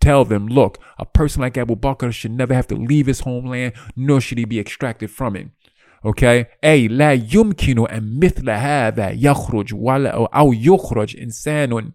[0.00, 3.72] tell them, look, a person like Abu Bakr should never have to leave his homeland,
[3.96, 5.48] nor should he be extracted from it.
[6.05, 11.91] أوكي أي لا يمكن أن مثل هذا يخرج ولا أو يخرج إنسان.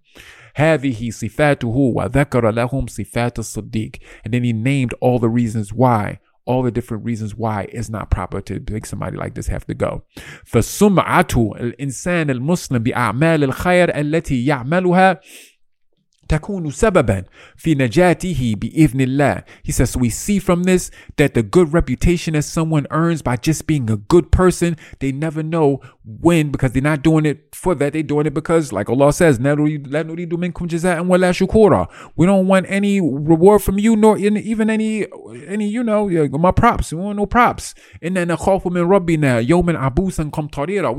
[0.54, 3.90] هذه صفاته وذكر لهم صفات الصديق.
[4.24, 6.18] And then he named all the reasons why.
[6.46, 9.74] All the different reasons why it's not proper to make somebody like this have to
[9.74, 10.02] go.
[10.44, 15.20] فسمعة الإنسان المسلم بأعمال الخير التي يعملها
[16.29, 17.23] تكون سببا
[17.57, 19.43] في نجاته بإذن الله.
[19.63, 23.35] He says, so we see from this that the good reputation that someone earns by
[23.35, 27.75] just being a good person, they never know when because they're not doing it for
[27.75, 27.93] that.
[27.93, 29.45] They're doing it because, like Allah says, we
[32.25, 35.05] don't want any reward from you, nor even any,
[35.47, 36.91] any, you know, my props.
[36.93, 37.75] We want no props.
[38.01, 38.35] And then We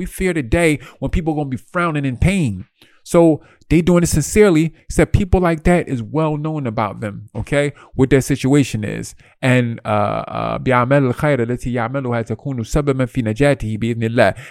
[0.06, 2.66] fear the day when people are going to be frowning in pain.
[3.04, 4.74] So they doing it sincerely.
[4.88, 7.28] Said people like that is well known about them.
[7.34, 10.58] Okay, what their situation is, and uh, uh,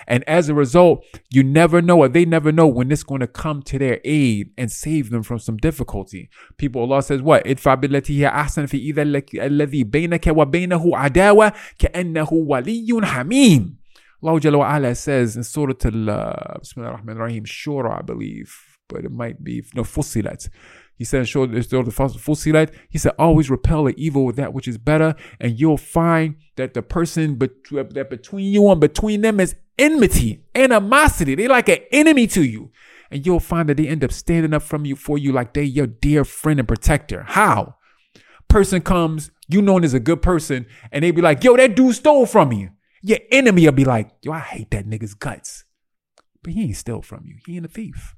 [0.07, 3.27] And as a result, you never know, or they never know when it's going to
[3.27, 6.29] come to their aid and save them from some difficulty.
[6.57, 7.43] People, Allah says, what?
[7.47, 9.01] ادفع بالتي هي أحسن في إذا
[9.33, 13.83] الذي بينك وبينه عداوة كأنه ولي حميم.
[14.22, 18.52] Allah Jalla wa says in Surah Al uh, Bismillah ar-Rahman ar-Rahim, Shura, I believe,
[18.88, 20.48] but it might be no Fussilat.
[20.96, 22.74] He said, the Fussilat.
[22.88, 26.74] He said, always repel the evil with that which is better, and you'll find that
[26.74, 31.36] the person bet- that between you and between them is enmity, animosity.
[31.36, 32.72] They like an enemy to you.
[33.10, 35.62] And you'll find that they end up standing up from you for you like they
[35.62, 37.22] your dear friend and protector.
[37.28, 37.76] How?
[38.48, 41.94] Person comes, you known as a good person, and they be like, yo, that dude
[41.94, 42.70] stole from me.
[43.02, 45.64] Your enemy will be like, yo, I hate that nigga's guts.
[46.42, 47.36] But he ain't steal from you.
[47.46, 48.16] He ain't a thief.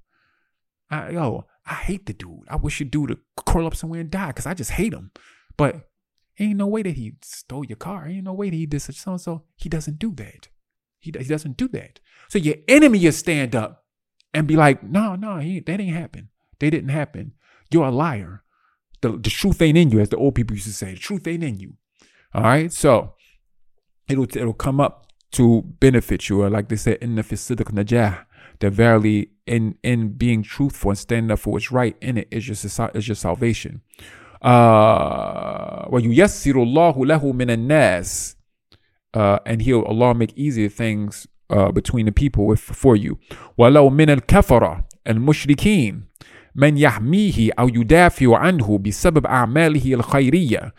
[0.91, 2.47] I, yo, I hate the dude.
[2.49, 5.13] I wish the dude would curl up somewhere and die because I just hate him.
[5.57, 5.91] But
[6.41, 8.09] Ain't no way that he stole your car.
[8.09, 9.43] Ain't no way that he did such so and so.
[9.57, 10.49] He doesn't do that.
[10.99, 12.01] He, he doesn't do that.
[12.31, 13.85] So your enemy will stand up
[14.33, 16.31] and be like, no, no, he, that ain't happen.
[16.59, 17.33] They didn't happen.
[17.71, 18.43] You're a liar.
[19.03, 20.93] The, the truth ain't in you, as the old people used to say.
[20.93, 21.75] The truth ain't in you.
[22.33, 22.73] All right.
[22.73, 23.15] So
[24.10, 28.26] it'll it'll come up to benefit you, or like they said in the Fisidiq Najah,
[28.60, 32.48] that verily in in being truthful and standing up for what's right in it is
[32.48, 33.82] your is your salvation.
[34.42, 38.36] Uh وَيُيَسِّرُ اللَّهُ لَهُ مِنَ النَّاسِ
[39.14, 43.18] uh, and he'll Allah make easier things uh, between the people with for you.
[43.58, 46.04] وَلَوْ مِنَ الْكَفَرَةِ الْمُشْرِكِينَ
[46.56, 50.74] من يحميه أو يدافع عنه بسبب أعماله الخيرية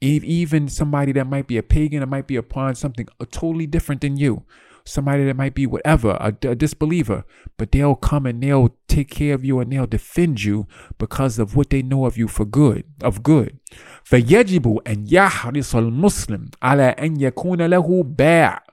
[0.00, 4.16] even somebody that might be a pagan that might be upon something totally different than
[4.16, 4.44] you
[4.84, 7.24] somebody that might be whatever a, a disbeliever
[7.56, 10.66] but they'll come and they'll take care of you and they'll defend you
[10.98, 13.58] because of what they know of you for good of good
[14.04, 18.64] فيجب أن يحرص المسلم على أن يكون له باع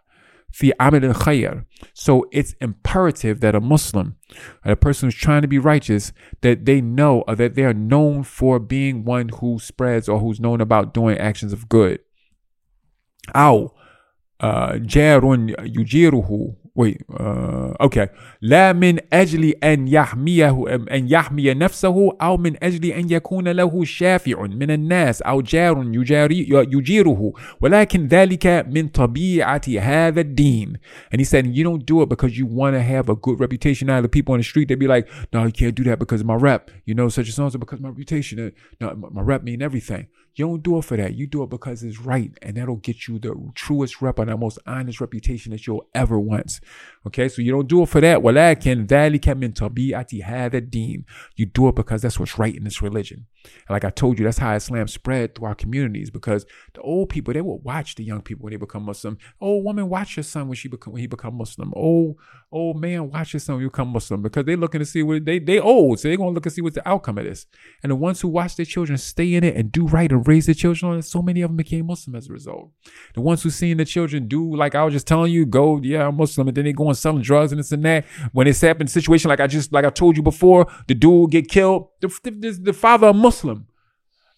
[0.55, 1.65] fi amil khayr.
[1.95, 4.17] So it's imperative that a Muslim,
[4.65, 8.23] a person who's trying to be righteous, that they know or that they are known
[8.23, 11.99] for being one who spreads or who's known about doing actions of good.
[13.35, 13.75] Ow.
[14.39, 18.08] Uh, jarun yujiruhu wait uh, okay
[18.42, 24.42] لا من أجل أن يحميه أن يحمي نفسه أو من أجل أن يكون له شافع
[24.44, 30.74] من الناس أو جار يجاري يجيره ولكن ذلك من طبيعة هذا الدين
[31.12, 33.90] and he said you don't do it because you want to have a good reputation
[33.90, 36.00] out of the people on the street they be like no you can't do that
[36.00, 39.44] because of my rep you know such and so because my reputation no, my rep
[39.44, 41.16] mean everything you don't do it for that.
[41.16, 44.38] You do it because it's right, and that'll get you the truest rep and the
[44.38, 46.62] most honest reputation that you'll ever want.
[47.06, 48.22] Okay, so you don't do it for that.
[48.22, 51.04] ولكن ذلك من طبيعة هذا الدين.
[51.36, 53.26] You do it because that's what's right in this religion.
[53.44, 57.10] And like I told you, that's how Islam spread through our communities because the old
[57.10, 59.18] people they will watch the young people when they become Muslim.
[59.42, 61.74] Old woman, watch your son when she become when he become Muslim.
[61.76, 62.16] Old
[62.55, 65.39] old man, watch your son you become Muslim because they're looking to see what they
[65.39, 67.47] they old, so they're gonna look and see what the outcome of this.
[67.83, 70.47] And the ones who watch their children stay in it and do right and raise
[70.47, 72.71] their children on it, so many of them became Muslim as a result.
[73.15, 76.07] The ones who seen the children do like I was just telling you, go, yeah,
[76.07, 78.05] I'm Muslim, and then they go and selling drugs and this and that.
[78.33, 81.49] When it's happened, situation like I just like I told you before, the dude get
[81.49, 81.89] killed.
[82.01, 83.67] The, the, the father a Muslim.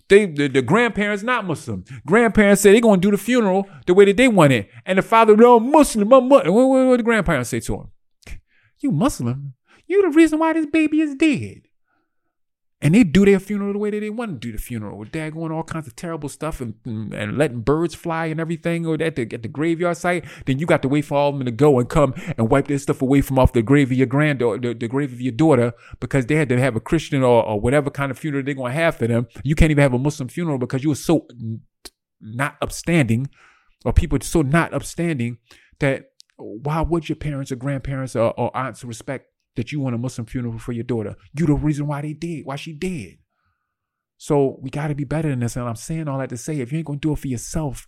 [0.08, 1.84] They the, the, grandparents not Muslim.
[2.06, 5.02] Grandparents say they're gonna do the funeral the way that they want it, and the
[5.02, 6.12] father no Muslim.
[6.12, 6.54] I'm Muslim.
[6.54, 7.88] What, what, what the grandparents say to him?
[8.78, 9.54] You Muslim?
[9.86, 11.62] You the reason why this baby is dead.
[12.82, 14.98] And they do their funeral the way that they want to do the funeral.
[14.98, 18.84] With dad going all kinds of terrible stuff and, and, letting birds fly and everything
[18.84, 21.38] or at the, at the graveyard site then you got to wait for all of
[21.38, 23.96] them to go and come and wipe their stuff away from off the grave of
[23.96, 27.22] your granddaughter the, the grave of your daughter because they had to have a christian
[27.22, 29.26] or, or whatever kind of funeral they're going to have for them.
[29.42, 31.26] You can't even have a muslim funeral because you were so
[32.20, 33.28] not upstanding
[33.84, 35.38] or people so not upstanding
[35.78, 39.26] that why would your parents or grandparents or, or aunts respect
[39.56, 41.16] that you want a Muslim funeral for your daughter.
[41.34, 43.18] You the reason why they did, why she did.
[44.18, 45.56] So we got to be better than this.
[45.56, 47.86] And I'm saying all that to say, if you ain't gonna do it for yourself,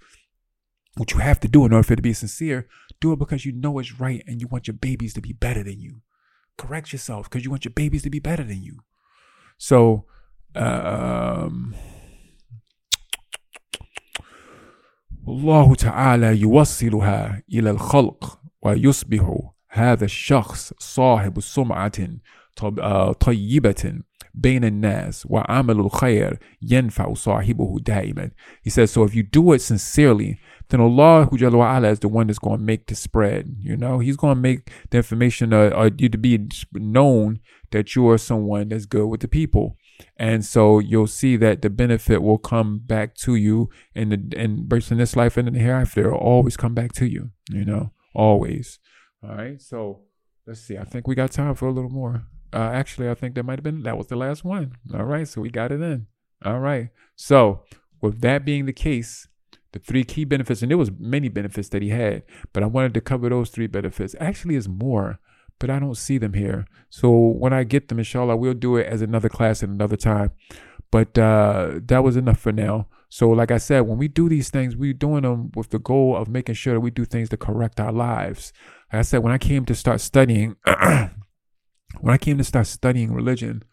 [0.97, 2.69] what you have to do in order for it to be sincere,
[3.01, 5.63] do it because you know it's right and you want your babies to be better
[5.63, 6.03] than you.
[6.57, 8.81] Correct yourself because you want your babies to be better than you.
[9.59, 10.07] So,
[10.55, 11.75] um,
[15.28, 19.40] الله تعالى يوصلها إلى الخلق ويصبح
[19.70, 21.92] هذا الشخص صاحب سمعة
[23.20, 24.02] طيبة
[24.34, 28.32] بين الناس وعمل الخير ينفع صاحبه دائما.
[28.62, 30.40] He says, so if you do it sincerely,
[30.70, 33.56] then Allah Jalla is the one that's going to make the spread.
[33.60, 37.40] You know, He's going to make the information uh, uh, you to be known
[37.72, 39.77] that you are someone that's good with the people.
[40.17, 44.69] And so you'll see that the benefit will come back to you in the in
[44.71, 46.07] in this life and in the hereafter.
[46.07, 48.79] It'll always come back to you, you know, always.
[49.23, 49.61] All right.
[49.61, 50.01] So
[50.47, 50.77] let's see.
[50.77, 52.25] I think we got time for a little more.
[52.53, 54.77] Uh, actually, I think that might have been that was the last one.
[54.95, 55.27] All right.
[55.27, 56.07] So we got it in.
[56.45, 56.91] All right.
[57.17, 57.63] So
[58.01, 59.29] with that being the case,
[59.73, 62.23] the three key benefits, and there was many benefits that he had,
[62.53, 64.15] but I wanted to cover those three benefits.
[64.19, 65.19] Actually, is more,
[65.59, 66.67] but I don't see them here.
[66.91, 70.33] So when I get them, inshallah, we'll do it as another class at another time.
[70.91, 72.89] But uh, that was enough for now.
[73.11, 76.17] So, like I said, when we do these things, we're doing them with the goal
[76.17, 78.53] of making sure that we do things to correct our lives.
[78.93, 81.11] Like I said, when I came to start studying, when
[82.05, 83.65] I came to start studying religion,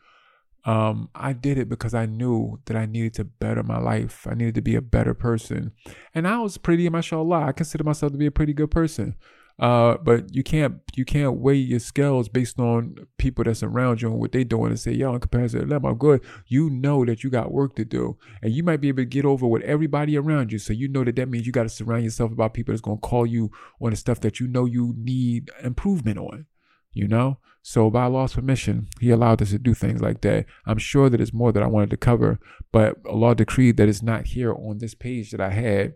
[0.66, 4.26] um, I did it because I knew that I needed to better my life.
[4.30, 5.74] I needed to be a better person.
[6.14, 9.16] And I was pretty, mashallah, I consider myself to be a pretty good person.
[9.58, 14.10] Uh, but you can't you can't weigh your scales based on people that's around you
[14.10, 16.22] and what they doing and say, yo, in comparison to them, I'm good.
[16.47, 19.24] You know that you got work to do, and you might be able to get
[19.24, 20.60] over with everybody around you.
[20.60, 22.97] So you know that that means you got to surround yourself about people that's gonna
[22.97, 23.49] call you
[23.82, 26.47] on the stuff that you know you need improvement on.
[26.91, 30.45] You know, so by Allah's permission, He allowed us to do things like that.
[30.68, 32.39] I'm sure that it's more that I wanted to cover,
[32.72, 35.95] but Allah decreed that it's not here on this page that I had.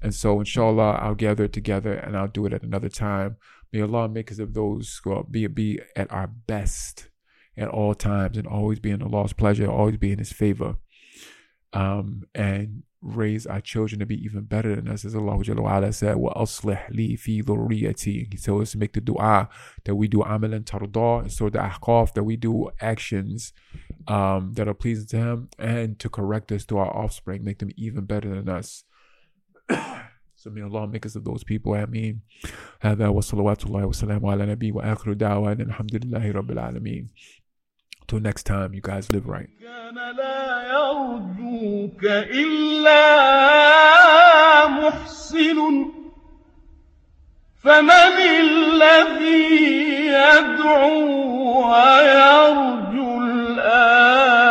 [0.00, 3.36] And so inshallah, I'll gather it together and I'll do it at another time.
[3.72, 7.08] May Allah make us of those who be, be at our best
[7.56, 10.76] at all times and always be in Allah's pleasure, always be in His favor.
[11.72, 15.03] Um, and raise our children to be even better than us.
[15.03, 18.31] As Allah Jalla said, Wa aslih li fi dhurriyati.
[18.31, 19.49] He told us to make the dua
[19.83, 23.53] that we do amalan tarda, and so the ahqaf that we do actions
[24.07, 27.71] um, that are pleasing to Him, and to correct us to our offspring, make them
[27.75, 28.85] even better than us.
[30.35, 31.73] So may Allah make us of those people.
[31.73, 32.21] Ameen.
[32.81, 37.09] هذا وصلوات الله وسلامه على نبي وآخر دعوانا الحمد لله رب العالمين.
[38.08, 39.50] Till next time, you guys live right.
[47.64, 49.48] فمن الذي
[50.06, 50.94] يدعو
[51.70, 54.47] ويرجو الآن